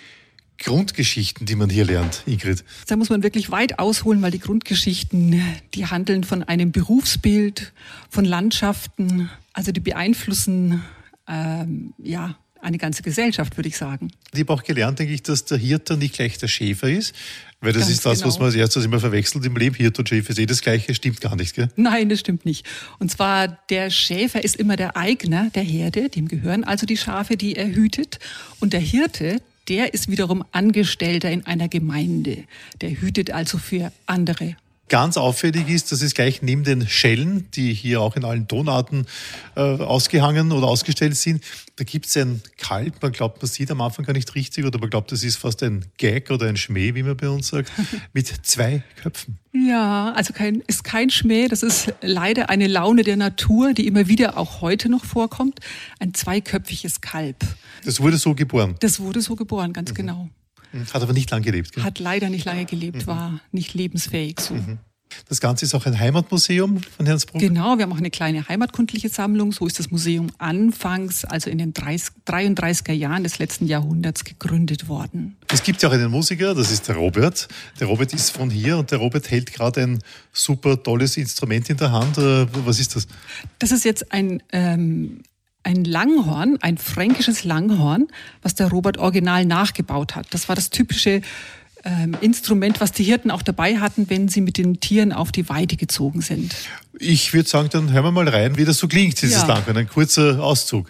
Grundgeschichten, 0.60 1.46
die 1.46 1.56
man 1.56 1.70
hier 1.70 1.86
lernt, 1.86 2.24
Ingrid? 2.26 2.64
Da 2.88 2.96
muss 2.96 3.10
man 3.10 3.24
wirklich 3.24 3.52
weit 3.52 3.80
ausholen, 3.80 4.22
weil 4.22 4.32
die 4.32 4.40
Grundgeschichten, 4.40 5.42
die 5.74 5.86
handeln 5.88 6.24
von 6.24 6.44
einem 6.44 6.72
Berufsbild, 6.72 7.74
von 8.10 8.26
Landschaften, 8.26 9.30
also 9.52 9.72
die 9.72 9.82
beeinflussen 9.82 10.84
ähm, 11.28 11.94
ja 11.98 12.36
eine 12.64 12.78
ganze 12.78 13.04
Gesellschaft, 13.04 13.58
würde 13.58 13.70
ich 13.70 13.78
sagen. 13.78 14.12
Ich 14.34 14.40
habe 14.40 14.54
auch 14.54 14.64
gelernt, 14.64 15.00
denke 15.00 15.14
ich, 15.14 15.24
dass 15.24 15.46
der 15.46 15.58
Hirte 15.58 15.98
nicht 15.98 16.16
gleich 16.16 16.38
der 16.38 16.48
Schäfer 16.48 16.90
ist, 16.90 17.14
weil 17.62 17.74
das 17.74 17.84
Ganz 17.84 17.94
ist 17.94 18.06
das, 18.06 18.20
genau. 18.20 18.28
was 18.28 18.40
man 18.40 18.46
als 18.48 18.56
erstes 18.56 18.86
immer 18.86 19.00
verwechselt 19.00 19.46
im 19.46 19.56
Leben. 19.56 19.76
Hirte 19.76 20.02
und 20.02 20.10
Schäfer 20.10 20.32
ist 20.32 20.40
eh 20.40 20.46
das 20.46 20.62
Gleiche, 20.62 20.94
stimmt 20.96 21.22
gar 21.22 21.36
nicht, 21.36 21.56
gell? 21.56 21.70
Nein, 21.76 22.10
das 22.10 22.20
stimmt 22.20 22.46
nicht. 22.46 22.66
Und 23.00 23.12
zwar, 23.12 23.48
der 23.70 23.90
Schäfer 23.90 24.44
ist 24.44 24.56
immer 24.56 24.76
der 24.76 24.98
Eigner 24.98 25.50
der 25.54 25.64
Herde, 25.64 26.10
dem 26.10 26.28
gehören 26.28 26.64
also 26.64 26.86
die 26.86 26.98
Schafe, 26.98 27.38
die 27.38 27.56
er 27.56 27.68
hütet. 27.68 28.20
Und 28.60 28.74
der 28.74 28.82
Hirte, 28.82 29.42
der 29.70 29.94
ist 29.94 30.10
wiederum 30.10 30.44
Angestellter 30.52 31.32
in 31.32 31.46
einer 31.46 31.70
Gemeinde. 31.70 32.44
Der 32.82 32.90
hütet 32.90 33.32
also 33.32 33.58
für 33.58 33.92
andere 34.06 34.56
ganz 34.94 35.18
auffällig 35.18 35.70
ist, 35.70 35.92
das 35.92 36.04
ist 36.04 36.14
gleich 36.14 36.44
neben 36.44 36.64
den 36.64 36.88
Schellen, 36.88 37.50
die 37.56 37.74
hier 37.74 38.00
auch 38.00 38.16
in 38.16 38.24
allen 38.24 38.48
Tonarten 38.48 39.08
äh, 39.56 39.60
ausgehangen 39.60 40.52
oder 40.52 40.68
ausgestellt 40.68 41.16
sind, 41.16 41.44
da 41.78 41.84
gibt 41.84 42.06
es 42.06 42.16
ein 42.16 42.44
Kalb. 42.58 43.02
Man 43.02 43.12
glaubt, 43.12 43.42
man 43.42 43.50
sieht 43.50 43.72
am 43.72 43.82
Anfang 43.82 44.06
gar 44.06 44.14
nicht 44.14 44.36
richtig 44.36 44.66
oder 44.66 44.78
man 44.78 44.92
glaubt, 44.92 45.12
das 45.12 45.24
ist 45.24 45.38
fast 45.38 45.64
ein 45.64 45.86
Gag 45.98 46.30
oder 46.30 46.46
ein 46.46 46.58
Schmäh, 46.58 46.94
wie 46.94 47.02
man 47.02 47.18
bei 47.18 47.28
uns 47.28 47.48
sagt, 47.48 47.72
mit 48.14 48.28
zwei 48.46 48.84
Köpfen. 49.02 49.40
Ja, 49.52 50.14
also 50.14 50.32
kein, 50.32 50.62
ist 50.68 50.84
kein 50.84 51.10
Schmäh, 51.10 51.48
das 51.48 51.64
ist 51.64 51.92
leider 52.02 52.52
eine 52.52 52.68
Laune 52.68 53.02
der 53.02 53.18
Natur, 53.18 53.74
die 53.74 53.88
immer 53.88 54.08
wieder 54.08 54.38
auch 54.38 54.62
heute 54.62 54.90
noch 54.90 55.06
vorkommt. 55.06 55.60
Ein 55.98 56.14
zweiköpfiges 56.14 57.02
Kalb. 57.02 57.38
Das 57.84 58.00
wurde 58.00 58.18
so 58.18 58.36
geboren. 58.36 58.76
Das 58.80 59.00
wurde 59.00 59.22
so 59.22 59.36
geboren, 59.36 59.74
ganz 59.74 59.90
mhm. 59.90 59.96
genau. 59.96 60.30
Hat 60.94 61.02
aber 61.02 61.14
nicht 61.14 61.30
lange 61.32 61.44
gelebt. 61.44 61.74
Gell? 61.74 61.84
Hat 61.84 62.00
leider 62.00 62.30
nicht 62.30 62.46
lange 62.46 62.66
gelebt, 62.66 63.04
mhm. 63.04 63.08
war 63.08 63.40
nicht 63.52 63.74
lebensfähig 63.74 64.40
so. 64.40 64.54
Mhm. 64.56 64.80
Das 65.30 65.40
Ganze 65.40 65.66
ist 65.66 65.74
auch 65.76 65.86
ein 65.86 66.00
Heimatmuseum 66.00 66.82
von 66.82 67.06
Herrnsbruck? 67.06 67.42
Genau, 67.42 67.78
wir 67.78 67.84
haben 67.84 67.94
auch 67.94 67.98
eine 67.98 68.10
kleine 68.10 68.48
heimatkundliche 68.48 69.10
Sammlung. 69.10 69.52
So 69.52 69.66
ist 69.68 69.80
das 69.80 69.92
Museum 69.92 70.32
anfangs, 70.38 71.26
also 71.26 71.50
in 71.50 71.58
den 71.58 71.74
30, 71.74 72.16
33er 72.28 72.94
Jahren 72.94 73.24
des 73.24 73.40
letzten 73.40 73.68
Jahrhunderts 73.68 74.24
gegründet 74.24 74.88
worden. 74.88 75.38
Es 75.52 75.64
gibt 75.64 75.82
ja 75.82 75.90
auch 75.90 75.94
einen 75.94 76.12
Musiker, 76.12 76.54
das 76.56 76.72
ist 76.72 76.88
der 76.88 76.96
Robert. 76.96 77.48
Der 77.80 77.88
Robert 77.88 78.14
ist 78.14 78.32
von 78.32 78.50
hier 78.50 78.78
und 78.78 78.92
der 78.92 79.00
Robert 79.00 79.30
hält 79.30 79.54
gerade 79.54 79.82
ein 79.82 80.00
super 80.32 80.82
tolles 80.82 81.18
Instrument 81.18 81.70
in 81.70 81.78
der 81.78 81.92
Hand. 81.92 82.18
Äh, 82.18 82.48
was 82.66 82.80
ist 82.80 82.96
das? 82.96 83.08
Das 83.60 83.72
ist 83.72 83.86
jetzt 83.86 84.12
ein 84.12 84.42
ähm, 84.52 85.22
ein 85.64 85.84
Langhorn, 85.84 86.58
ein 86.62 86.78
fränkisches 86.78 87.44
Langhorn, 87.44 88.08
was 88.42 88.56
der 88.56 88.68
Robert 88.68 88.98
original 88.98 89.46
nachgebaut 89.46 90.16
hat. 90.16 90.28
Das 90.32 90.50
war 90.50 90.56
das 90.56 90.70
typische 90.70 91.22
ähm, 91.86 92.16
Instrument, 92.22 92.80
was 92.82 92.92
die 92.92 93.04
Hirten 93.04 93.32
auch 93.32 93.42
dabei 93.42 93.80
hatten, 93.80 94.10
wenn 94.10 94.28
sie 94.28 94.42
mit 94.42 94.58
den 94.58 94.80
Tieren 94.80 95.12
auf 95.12 95.32
die 95.32 95.50
Weide 95.50 95.76
gezogen 95.76 96.22
sind. 96.22 96.56
Ich 97.00 97.34
würde 97.34 97.50
sagen, 97.50 97.70
dann 97.72 97.92
hören 97.92 98.04
wir 98.06 98.12
mal 98.12 98.28
rein, 98.28 98.58
wie 98.58 98.66
das 98.66 98.78
so 98.78 98.88
klingt, 98.88 99.22
dieses 99.22 99.42
ja. 99.42 99.48
Langhorn. 99.48 99.78
Ein 99.78 99.88
kurzer 99.88 100.42
Auszug. 100.42 100.90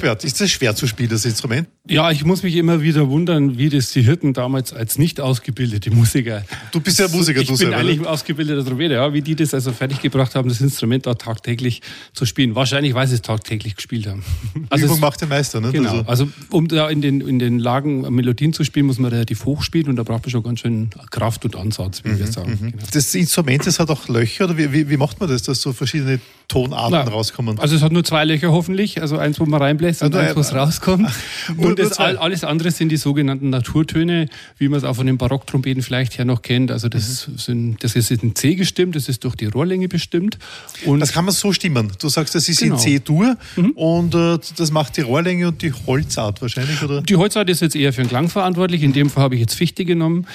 Robert, 0.00 0.24
ist 0.24 0.40
das 0.40 0.50
schwer 0.50 0.74
zu 0.74 0.86
spielen, 0.86 1.10
das 1.10 1.26
Instrument? 1.26 1.68
Ja, 1.90 2.12
ich 2.12 2.24
muss 2.24 2.44
mich 2.44 2.54
immer 2.54 2.82
wieder 2.82 3.10
wundern, 3.10 3.58
wie 3.58 3.68
das 3.68 3.90
die 3.90 4.02
Hirten 4.02 4.32
damals 4.32 4.72
als 4.72 4.96
nicht 4.96 5.20
ausgebildete 5.20 5.90
Musiker. 5.90 6.44
Du 6.70 6.78
bist 6.78 7.00
ja 7.00 7.08
Musiker, 7.08 7.40
ich 7.40 7.48
du 7.48 7.54
Ich 7.54 7.58
bin 7.58 7.74
eigentlich 7.74 7.98
oder? 7.98 8.10
ausgebildeter 8.10 8.64
Trompeter, 8.64 8.94
ja, 8.94 9.12
wie 9.12 9.22
die 9.22 9.34
das 9.34 9.52
also 9.54 9.72
fertiggebracht 9.72 10.36
haben, 10.36 10.48
das 10.48 10.60
Instrument 10.60 11.04
da 11.06 11.14
tagtäglich 11.14 11.82
zu 12.12 12.26
spielen. 12.26 12.54
Wahrscheinlich, 12.54 12.94
weil 12.94 13.08
sie 13.08 13.16
es 13.16 13.22
tagtäglich 13.22 13.74
gespielt 13.74 14.06
haben. 14.06 14.24
Also 14.70 14.84
Übung 14.84 14.96
es, 14.96 15.00
macht 15.00 15.20
den 15.20 15.30
Meister, 15.30 15.60
ne? 15.60 15.72
Genau. 15.72 15.90
Also, 15.90 16.04
also 16.06 16.28
um 16.50 16.68
da 16.68 16.88
in 16.88 17.00
den, 17.00 17.20
in 17.22 17.40
den 17.40 17.58
Lagen 17.58 18.02
Melodien 18.14 18.52
zu 18.52 18.62
spielen, 18.62 18.86
muss 18.86 19.00
man 19.00 19.10
relativ 19.10 19.44
hoch 19.44 19.62
spielen 19.62 19.88
und 19.88 19.96
da 19.96 20.04
braucht 20.04 20.22
man 20.22 20.30
schon 20.30 20.44
ganz 20.44 20.60
schön 20.60 20.90
Kraft 21.10 21.44
und 21.44 21.56
Ansatz, 21.56 22.04
wie 22.04 22.10
mhm, 22.10 22.18
wir 22.20 22.26
sagen. 22.28 22.58
Mhm. 22.60 22.70
Genau. 22.72 22.84
Das 22.92 23.14
Instrument, 23.16 23.66
das 23.66 23.80
hat 23.80 23.90
auch 23.90 24.06
Löcher, 24.06 24.44
oder 24.44 24.56
wie, 24.56 24.72
wie, 24.72 24.88
wie 24.88 24.96
macht 24.96 25.18
man 25.18 25.28
das, 25.28 25.42
dass 25.42 25.60
so 25.60 25.72
verschiedene 25.72 26.20
Tonarten 26.46 26.92
Na, 26.92 27.10
rauskommen? 27.10 27.58
Also 27.58 27.74
es 27.74 27.82
hat 27.82 27.90
nur 27.90 28.04
zwei 28.04 28.24
Löcher 28.24 28.52
hoffentlich, 28.52 29.00
also 29.00 29.18
eins, 29.18 29.40
wo 29.40 29.46
man 29.46 29.60
reinbläst 29.60 30.02
und 30.02 30.14
eins, 30.14 30.36
wo 30.36 30.40
es 30.40 30.54
rauskommt. 30.54 31.10
und 31.56 31.79
das 31.88 31.98
all, 31.98 32.16
alles 32.16 32.44
andere 32.44 32.70
sind 32.70 32.90
die 32.90 32.96
sogenannten 32.96 33.50
Naturtöne, 33.50 34.28
wie 34.58 34.68
man 34.68 34.78
es 34.78 34.84
auch 34.84 34.96
von 34.96 35.06
den 35.06 35.18
Barocktrompeten 35.18 35.82
vielleicht 35.82 36.18
her 36.18 36.24
noch 36.24 36.42
kennt. 36.42 36.70
Also 36.70 36.88
das, 36.88 37.28
Mhm. 37.28 37.38
sind, 37.38 37.84
das 37.84 37.96
ist 37.96 38.10
in 38.10 38.34
C 38.34 38.54
gestimmt, 38.54 38.96
das 38.96 39.08
ist 39.08 39.24
durch 39.24 39.34
die 39.36 39.46
Rohrlänge 39.46 39.88
bestimmt. 39.88 40.38
Und 40.84 41.00
Das 41.00 41.12
kann 41.12 41.24
man 41.24 41.34
so 41.34 41.52
stimmen. 41.52 41.92
Du 42.00 42.08
sagst, 42.08 42.34
das 42.34 42.48
ist 42.48 42.60
Genau. 42.60 42.74
in 42.76 42.80
C-Dur 42.80 43.36
und 43.74 44.14
äh, 44.14 44.38
das 44.56 44.70
macht 44.70 44.96
die 44.96 45.02
Rohrlänge 45.02 45.48
und 45.48 45.62
die 45.62 45.72
Holzart 45.72 46.40
wahrscheinlich, 46.42 46.82
oder? 46.82 47.02
Die 47.02 47.16
Holzart 47.16 47.48
ist 47.50 47.60
jetzt 47.60 47.76
eher 47.76 47.92
für 47.92 48.02
den 48.02 48.08
Klang 48.08 48.28
verantwortlich. 48.28 48.82
In 48.82 48.92
dem 48.92 49.10
Fall 49.10 49.22
habe 49.24 49.34
ich 49.34 49.40
jetzt 49.40 49.54
Fichte 49.54 49.84
genommen. 49.84 50.26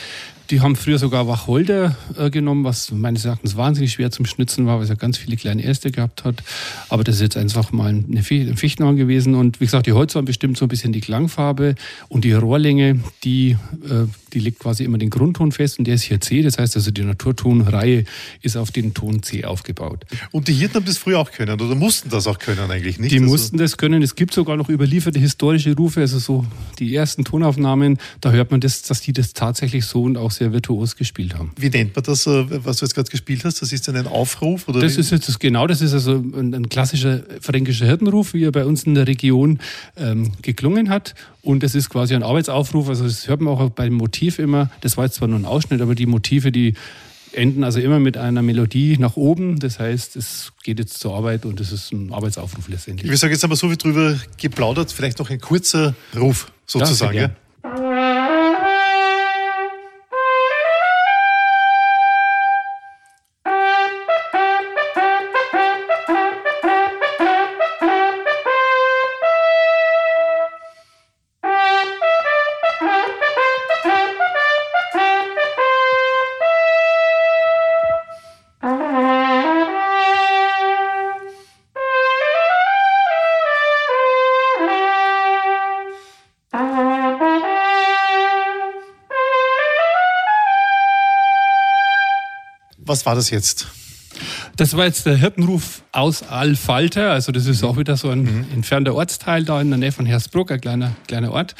Die 0.49 0.61
haben 0.61 0.75
früher 0.75 0.99
sogar 0.99 1.27
Wacholder 1.27 1.95
äh, 2.17 2.29
genommen, 2.29 2.63
was 2.63 2.91
meines 2.91 3.25
Erachtens 3.25 3.57
wahnsinnig 3.57 3.93
schwer 3.93 4.11
zum 4.11 4.25
Schnitzen 4.25 4.67
war, 4.67 4.77
weil 4.77 4.83
es 4.83 4.89
ja 4.89 4.95
ganz 4.95 5.17
viele 5.17 5.37
kleine 5.37 5.63
Äste 5.63 5.91
gehabt 5.91 6.23
hat. 6.23 6.43
Aber 6.89 7.03
das 7.03 7.15
ist 7.15 7.21
jetzt 7.21 7.37
einfach 7.37 7.71
mal 7.71 7.91
ein 7.91 8.23
Fichtenhorn 8.23 8.95
gewesen. 8.95 9.35
Und 9.35 9.59
wie 9.59 9.65
gesagt, 9.65 9.87
die 9.87 9.93
Holzart 9.93 10.25
bestimmt 10.25 10.57
so 10.57 10.65
ein 10.65 10.69
bisschen 10.69 10.93
die 10.93 11.01
Klangfarbe 11.01 11.75
und 12.09 12.23
die 12.23 12.33
Rohrlänge, 12.33 12.99
die, 13.23 13.57
äh, 13.83 14.05
die 14.35 14.39
legt 14.39 14.59
quasi 14.59 14.83
immer 14.83 14.97
den 14.97 15.09
Grundton 15.09 15.51
fest 15.51 15.79
und 15.79 15.85
der 15.85 15.95
ist 15.95 16.03
hier 16.03 16.21
C. 16.21 16.41
Das 16.43 16.57
heißt 16.59 16.75
also, 16.75 16.91
die 16.91 17.01
Naturtonreihe 17.03 18.03
ist 18.41 18.57
auf 18.57 18.69
den 18.71 18.93
Ton 18.93 19.23
C 19.23 19.45
aufgebaut. 19.45 20.05
Und 20.31 20.47
die 20.47 20.53
Hirten 20.53 20.75
haben 20.75 20.85
das 20.85 20.97
früher 20.97 21.19
auch 21.19 21.31
können 21.31 21.59
oder 21.59 21.73
mussten 21.75 22.09
das 22.09 22.27
auch 22.27 22.37
können 22.37 22.69
eigentlich 22.69 22.99
nicht? 22.99 23.11
Die 23.11 23.17
Also- 23.19 23.29
mussten 23.31 23.57
das 23.57 23.77
können. 23.77 24.03
Es 24.03 24.15
gibt 24.15 24.33
sogar 24.33 24.57
noch 24.57 24.69
überlieferte 24.69 25.19
historische 25.19 25.75
Rufe, 25.75 26.01
also 26.01 26.19
so 26.19 26.45
die 26.79 26.93
ersten 26.93 27.23
Tonaufnahmen. 27.23 27.97
Da 28.21 28.31
hört 28.31 28.51
man 28.51 28.59
das, 28.59 28.81
dass 28.83 29.01
die 29.01 29.13
das 29.13 29.33
tatsächlich 29.33 29.85
so 29.85 30.03
und 30.03 30.17
auch 30.17 30.31
sehr 30.31 30.51
virtuos 30.53 30.95
gespielt 30.95 31.35
haben. 31.35 31.51
Wie 31.57 31.69
nennt 31.69 31.95
man 31.95 32.03
das, 32.03 32.27
äh, 32.27 32.45
was 32.65 32.77
du 32.77 32.85
jetzt 32.85 32.93
gerade 32.95 33.09
gespielt 33.09 33.45
hast? 33.45 33.61
Das 33.61 33.71
ist 33.71 33.87
dann 33.87 33.95
ein 33.95 34.07
Aufruf? 34.07 34.67
Oder 34.67 34.81
Das 34.81 34.97
wie? 34.97 35.01
ist 35.01 35.11
jetzt 35.11 35.27
das, 35.29 35.39
genau, 35.39 35.65
das 35.67 35.81
ist 35.81 35.93
also 35.93 36.13
ein, 36.15 36.53
ein 36.53 36.69
klassischer 36.69 37.23
fränkischer 37.41 37.85
Hirtenruf, 37.85 38.33
wie 38.33 38.43
er 38.43 38.51
bei 38.51 38.65
uns 38.65 38.83
in 38.83 38.95
der 38.95 39.07
Region 39.07 39.59
ähm, 39.97 40.33
geklungen 40.41 40.89
hat. 40.89 41.15
Und 41.45 41.61
das 41.61 41.75
ist 41.75 41.89
quasi 41.89 42.15
ein 42.15 42.23
Arbeitsaufruf. 42.23 42.89
Also 42.89 43.03
das 43.03 43.27
hört 43.27 43.39
man 43.39 43.53
auch 43.53 43.69
beim 43.69 43.93
Motiv 43.93 44.39
immer. 44.39 44.71
Das 44.81 44.97
war 44.97 45.05
jetzt 45.05 45.15
zwar 45.15 45.27
nur 45.27 45.37
ein 45.37 45.45
Ausschnitt, 45.45 45.79
aber 45.79 45.93
die 45.93 46.07
Motive, 46.07 46.51
die 46.51 46.73
enden 47.33 47.63
also 47.63 47.79
immer 47.79 47.99
mit 47.99 48.17
einer 48.17 48.41
Melodie 48.41 48.97
nach 48.97 49.15
oben. 49.15 49.59
Das 49.59 49.79
heißt, 49.79 50.15
es 50.15 50.53
geht 50.63 50.79
jetzt 50.79 50.99
zur 50.99 51.15
Arbeit 51.15 51.45
und 51.45 51.59
es 51.59 51.71
ist 51.71 51.91
ein 51.93 52.11
Arbeitsaufruf 52.11 52.67
letztendlich. 52.67 53.11
Ich 53.11 53.19
sagen, 53.19 53.31
jetzt 53.31 53.43
haben 53.43 53.51
wir 53.51 53.57
so 53.57 53.67
viel 53.67 53.77
drüber 53.77 54.17
geplaudert. 54.37 54.91
Vielleicht 54.91 55.19
noch 55.19 55.29
ein 55.29 55.39
kurzer 55.39 55.95
Ruf 56.17 56.51
sozusagen. 56.65 57.17
Ja, 57.17 57.29
Was 92.95 93.05
war 93.05 93.15
das 93.15 93.29
jetzt? 93.29 93.67
Das 94.55 94.77
war 94.77 94.85
jetzt 94.85 95.05
der 95.05 95.17
Hirtenruf 95.17 95.81
aus 95.91 96.23
Alfalter. 96.23 97.11
Also 97.11 97.33
das 97.33 97.45
ist 97.45 97.61
auch 97.61 97.75
wieder 97.75 97.97
so 97.97 98.09
ein 98.09 98.23
Mhm. 98.23 98.45
entfernter 98.53 98.95
Ortsteil 98.95 99.43
da 99.43 99.59
in 99.59 99.67
der 99.69 99.77
Nähe 99.77 99.91
von 99.91 100.05
Hersbruck, 100.05 100.49
ein 100.49 100.61
kleiner, 100.61 100.95
kleiner 101.05 101.33
Ort. 101.33 101.55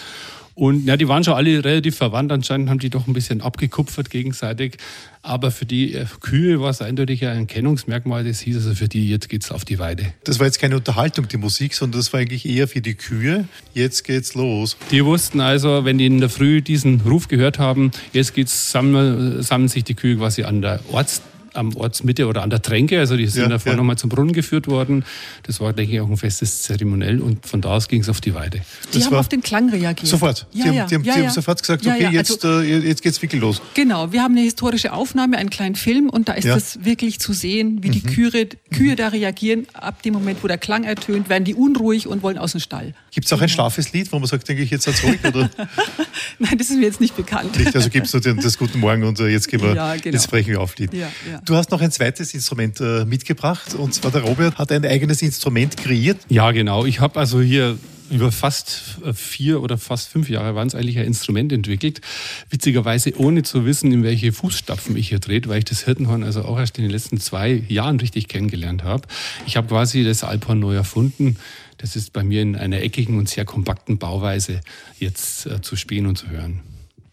Und 0.56 0.86
ja, 0.86 0.96
die 0.96 1.10
waren 1.10 1.24
schon 1.24 1.34
alle 1.34 1.64
relativ 1.64 1.98
verwandt. 1.98 2.32
Anscheinend 2.32 2.70
haben 2.70 2.80
die 2.80 2.90
doch 2.90 3.08
ein 3.08 3.14
bisschen 3.14 3.42
abgekupfert 3.42 4.10
gegenseitig. 4.10 4.78
Aber 5.22 5.52
für 5.52 5.66
die 5.66 5.94
äh, 5.94 6.06
Kühe 6.22 6.62
war 6.62 6.70
es 6.70 6.82
eindeutig 6.82 7.26
ein 7.26 7.40
Erkennungsmerkmal. 7.40 8.24
Das 8.24 8.40
hieß 8.40 8.56
also 8.56 8.74
für 8.74 8.88
die, 8.88 9.10
jetzt 9.10 9.28
geht's 9.28 9.52
auf 9.52 9.66
die 9.66 9.80
Weide. 9.80 10.14
Das 10.24 10.40
war 10.40 10.46
jetzt 10.46 10.60
keine 10.60 10.78
Unterhaltung, 10.78 11.28
die 11.28 11.38
Musik, 11.38 11.74
sondern 11.74 12.00
das 12.00 12.14
war 12.14 12.22
eigentlich 12.22 12.46
eher 12.48 12.70
für 12.70 12.80
die 12.80 12.94
Kühe. 12.94 13.50
Jetzt 13.74 14.04
geht's 14.04 14.34
los. 14.34 14.78
Die 14.92 15.04
wussten 15.04 15.42
also, 15.42 15.84
wenn 15.84 15.98
die 15.98 16.06
in 16.06 16.20
der 16.20 16.30
Früh 16.30 16.62
diesen 16.62 17.02
Ruf 17.02 17.28
gehört 17.28 17.60
haben, 17.60 17.92
jetzt 18.14 18.34
geht's, 18.34 18.72
sammeln, 18.72 19.44
sammeln 19.44 19.68
sich 19.68 19.84
die 19.84 19.96
Kühe 19.96 20.16
quasi 20.16 20.44
an 20.44 20.62
der 20.62 20.80
Orts 20.90 21.22
am 21.56 21.76
Ortsmitte 21.76 22.28
oder 22.28 22.44
an 22.44 22.50
der 22.50 22.62
Tränke, 22.62 23.00
also 23.00 23.16
die 23.18 23.28
sind 23.28 23.44
Ja, 23.44 23.50
davor 23.50 23.72
ja. 23.74 23.78
nochmal 23.78 23.98
zum 23.98 24.10
Brunnen 24.10 24.34
geführt 24.34 24.68
worden. 24.68 25.04
Das 25.44 25.60
war, 25.60 25.74
denke 25.74 25.94
ich, 25.94 26.00
auch 26.02 26.10
ein 26.10 26.18
festes 26.18 26.64
Zeremoniell 26.64 27.22
und 27.22 27.46
von 27.46 27.62
da 27.62 27.70
aus 27.70 27.88
ging 27.88 28.02
es 28.02 28.10
auf 28.10 28.22
die 28.22 28.34
Weide. 28.34 28.62
Die 28.94 28.98
Das 29.00 29.06
haben 29.08 29.16
auf 29.16 29.30
den 29.30 29.42
Klang 29.42 29.70
reagiert. 29.70 30.08
Sofort. 30.08 30.48
Ja, 30.54 30.64
die 30.64 30.70
haben, 30.70 30.76
ja, 30.76 30.86
die 30.88 30.96
haben, 30.96 31.04
ja, 31.04 31.14
die 31.16 31.22
haben 31.24 31.30
sofort 31.30 31.60
gesagt, 31.62 31.86
Ja, 31.86 31.94
okay, 31.94 32.04
ja, 32.04 32.10
jetzt, 32.12 32.46
also- 32.46 32.62
äh, 32.62 32.80
jetzt 32.80 33.02
geht's 33.02 33.22
wirklich 33.22 33.42
los. 33.42 33.62
Genau, 33.74 34.12
wir 34.12 34.22
haben 34.22 34.34
eine 34.34 34.42
historische 34.44 34.94
Aufnahme, 34.94 35.38
einen 35.38 35.50
kleinen 35.50 35.76
Film 35.76 36.10
und 36.10 36.30
da 36.30 36.34
ist 36.34 36.46
Ja. 36.46 36.56
das 36.56 36.84
wirklich 36.84 37.20
zu 37.20 37.34
sehen, 37.34 37.84
wie 37.84 37.90
die 37.90 38.02
Mhm. 38.06 38.14
Kühe, 38.14 38.48
Kühe 38.72 38.96
da 38.96 39.10
reagieren. 39.10 39.68
Ab 39.74 40.02
dem 40.04 40.14
Moment, 40.14 40.44
wo 40.44 40.48
der 40.48 40.58
Klang 40.58 40.84
ertönt, 40.84 41.30
werden 41.30 41.44
die 41.46 41.56
unruhig 41.56 42.08
und 42.08 42.24
wollen 42.24 42.38
aus 42.38 42.52
dem 42.52 42.62
Stall. 42.62 42.94
Gibt 43.12 43.28
es 43.28 43.34
auch 43.34 43.42
ein 43.42 43.50
schlafes 43.50 43.94
Lied, 43.94 44.12
wo 44.12 44.20
man 44.20 44.28
sagt, 44.28 44.48
denke 44.50 44.62
ich, 44.64 44.70
jetzt 44.72 44.88
ruhig 45.04 45.20
oder 45.26 45.50
Nein, 46.40 46.58
das 46.58 46.70
ist 46.70 46.78
mir 46.78 46.86
jetzt 46.86 47.00
nicht 47.02 47.16
bekannt. 47.16 47.58
nicht? 47.58 47.76
Also 47.76 47.90
gibt 47.90 48.08
es 48.08 48.14
nur 48.14 48.22
den, 48.22 48.38
das 48.42 48.58
Guten 48.58 48.80
Morgen 48.80 49.04
und 49.04 49.20
äh, 49.20 49.28
jetzt, 49.28 49.48
gehen 49.48 49.62
wir, 49.62 49.74
Ja, 49.74 49.96
genau. 49.96 50.14
jetzt 50.14 50.30
brechen 50.30 50.50
wir 50.50 50.62
auf 50.62 50.78
Lied. 50.78 50.94
Ja, 50.94 51.08
ja. 51.32 51.42
Du 51.46 51.56
hast 51.56 51.70
noch 51.70 51.80
ein 51.80 51.92
zweites 51.92 52.34
Instrument 52.34 52.82
äh, 52.82 53.06
mitgebracht 53.06 53.76
und 53.76 53.94
zwar 53.94 54.10
der 54.10 54.24
Robert 54.24 54.58
hat 54.58 54.72
ein 54.72 54.84
eigenes 54.84 55.22
Instrument 55.22 55.78
kreiert. 55.78 56.18
Ja, 56.28 56.52
genau. 56.52 56.86
Ich 56.86 57.00
habe 57.02 57.20
also 57.20 57.40
hier 57.40 57.78
über 58.10 58.32
fast 58.32 58.98
äh, 59.06 59.14
vier 59.14 59.62
oder 59.62 59.78
fast 59.78 60.10
fünf 60.10 60.28
Jahre 60.28 60.56
waren 60.56 60.68
es 60.68 60.74
eigentlich 60.74 60.98
ein 60.98 61.06
Instrument 61.06 61.54
entwickelt. 61.54 62.02
Witzigerweise 62.50 63.16
ohne 63.20 63.44
zu 63.44 63.64
wissen, 63.64 63.92
in 63.92 64.02
welche 64.02 64.34
Fußstapfen 64.34 64.98
ich 64.98 65.10
hier 65.10 65.22
trete, 65.22 65.48
weil 65.48 65.60
ich 65.60 65.66
das 65.66 65.86
Hirtenhorn 65.86 66.24
also 66.24 66.44
auch 66.46 66.58
erst 66.58 66.80
in 66.80 66.84
den 66.84 66.92
letzten 66.92 67.20
zwei 67.20 67.64
Jahren 67.68 68.00
richtig 68.00 68.28
kennengelernt 68.28 68.84
habe. 68.84 69.08
Ich 69.46 69.56
habe 69.56 69.68
quasi 69.68 70.04
das 70.04 70.24
Alphorn 70.24 70.60
neu 70.60 70.74
erfunden. 70.74 71.38
Das 71.78 71.96
ist 71.96 72.12
bei 72.12 72.24
mir 72.24 72.42
in 72.42 72.56
einer 72.56 72.82
eckigen 72.82 73.20
und 73.20 73.30
sehr 73.30 73.46
kompakten 73.46 74.00
Bauweise 74.00 74.62
jetzt 74.98 75.46
äh, 75.46 75.62
zu 75.62 75.76
spielen 75.76 76.08
und 76.08 76.18
zu 76.18 76.28
hören. 76.28 76.62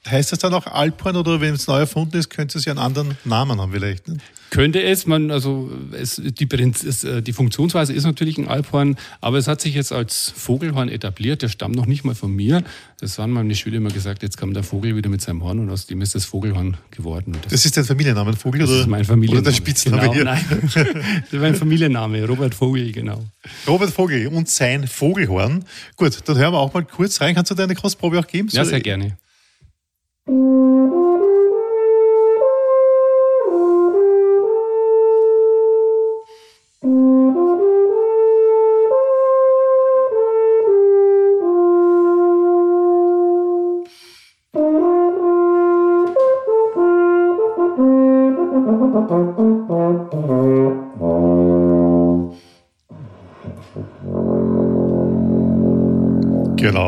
Heißt 0.09 0.33
das 0.33 0.41
dann 0.41 0.53
auch 0.53 0.67
Alphorn 0.67 1.17
oder 1.17 1.41
wenn 1.41 1.55
es 1.55 1.69
neu 1.69 1.79
erfunden 1.79 2.17
ist, 2.17 2.29
könnte 2.29 2.59
es 2.59 2.65
ja 2.65 2.73
einen 2.73 2.81
anderen 2.81 3.17
Namen 3.25 3.61
haben 3.61 3.73
vielleicht? 3.73 4.09
Ne? 4.09 4.17
Könnte 4.51 4.83
es, 4.83 5.07
man, 5.07 5.31
also 5.31 5.71
es, 5.93 6.21
die, 6.23 6.47
es, 6.53 7.05
äh, 7.05 7.23
die 7.23 7.33
Funktionsweise 7.33 7.93
ist 7.95 8.05
natürlich 8.05 8.37
ein 8.37 8.49
Alphorn, 8.49 8.97
aber 9.21 9.39
es 9.39 9.47
hat 9.47 9.61
sich 9.61 9.75
jetzt 9.75 9.93
als 9.93 10.31
Vogelhorn 10.37 10.89
etabliert. 10.89 11.41
Der 11.41 11.49
stammt 11.49 11.77
noch 11.77 11.87
nicht 11.87 12.05
mal 12.05 12.15
von 12.17 12.35
mir. 12.35 12.65
Das 13.01 13.19
haben 13.19 13.33
meine 13.33 13.55
Schüler 13.55 13.77
immer 13.77 13.91
gesagt, 13.91 14.23
jetzt 14.23 14.37
kam 14.37 14.53
der 14.53 14.65
Vogel 14.65 14.95
wieder 14.97 15.09
mit 15.09 15.23
seinem 15.23 15.43
Horn 15.43 15.61
und 15.61 15.71
aus 15.71 15.87
dem 15.87 16.03
ist 16.03 16.17
das 16.17 16.25
Vogelhorn 16.25 16.77
geworden. 16.91 17.35
Und 17.35 17.51
Das 17.51 17.65
ist 17.65 17.77
dein 17.77 17.85
Familienname, 17.85 18.35
Vogel? 18.35 18.61
das 18.61 18.71
oder, 18.71 18.81
ist 18.81 18.89
mein 18.89 19.05
Familienname. 19.05 19.41
Oder 19.41 19.51
dein 19.53 19.57
Spitzname 19.57 20.03
genau, 20.03 20.13
hier? 20.13 20.25
Nein, 20.25 20.45
das 20.63 21.33
ist 21.33 21.41
mein 21.41 21.55
Familienname, 21.55 22.27
Robert 22.27 22.55
Vogel, 22.55 22.91
genau. 22.93 23.25
Robert 23.67 23.91
Vogel 23.91 24.27
und 24.27 24.51
sein 24.51 24.87
Vogelhorn. 24.87 25.65
Gut, 25.97 26.19
dann 26.27 26.37
hören 26.37 26.53
wir 26.53 26.59
auch 26.59 26.75
mal 26.75 26.85
kurz 26.85 27.21
rein. 27.21 27.35
Kannst 27.35 27.53
du 27.53 27.55
dir 27.55 27.63
eine 27.63 27.77
Kostprobe 27.77 28.19
auch 28.19 28.27
geben? 28.27 28.49
Ja, 28.53 28.65
sehr 28.65 28.81
gerne. 28.81 29.17
Genau, 30.27 31.02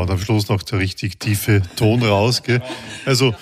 und 0.04 0.10
am 0.10 0.20
Schluss 0.20 0.48
noch 0.48 0.62
der 0.62 0.78
richtig 0.78 1.18
tiefe 1.18 1.62
Ton 1.76 2.02
raus. 2.02 2.42
Gell? 2.42 2.62
Also 3.04 3.34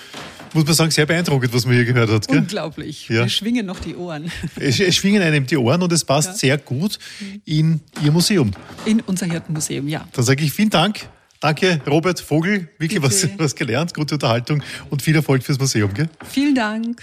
muss 0.53 0.65
man 0.65 0.73
sagen, 0.75 0.91
sehr 0.91 1.05
beeindruckend, 1.05 1.53
was 1.53 1.65
man 1.65 1.75
hier 1.75 1.85
gehört 1.85 2.09
hat. 2.11 2.27
Gell? 2.27 2.37
Unglaublich. 2.39 3.09
Ja. 3.09 3.21
Wir 3.21 3.29
schwingen 3.29 3.65
noch 3.65 3.79
die 3.79 3.95
Ohren 3.95 4.31
Es, 4.55 4.79
es 4.79 4.95
schwingen 4.95 5.21
einem 5.21 5.45
die 5.47 5.57
Ohren 5.57 5.81
und 5.81 5.91
es 5.91 6.05
passt 6.05 6.29
Ja. 6.29 6.35
sehr 6.35 6.57
gut 6.59 6.99
in 7.45 7.79
Ihr 8.03 8.11
Museum. 8.11 8.51
in 8.85 9.01
unser 9.01 9.25
Hirtenmuseum, 9.25 9.87
ja. 9.87 10.07
Dann 10.13 10.23
sage 10.25 10.43
ich 10.43 10.51
vielen 10.53 10.69
Dank. 10.69 11.07
Danke, 11.39 11.81
Robert 11.87 12.19
Vogel. 12.21 12.69
Wirklich 12.77 13.01
was, 13.01 13.27
was 13.37 13.55
gelernt, 13.55 13.93
gute 13.93 14.15
Unterhaltung 14.15 14.63
und 14.89 15.01
viel 15.01 15.15
Erfolg 15.15 15.43
fürs 15.43 15.59
Museum. 15.59 15.93
Gell? 15.93 16.07
Vielen 16.29 16.55
Dank. 16.55 17.01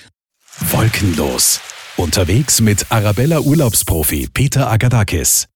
Wolkenlos. 0.71 1.61
Unterwegs 1.97 2.61
mit 2.61 2.87
Arabella 2.91 3.41
Urlaubsprofi 3.41 4.29
Peter 4.33 4.71
Agadakis. 4.71 5.47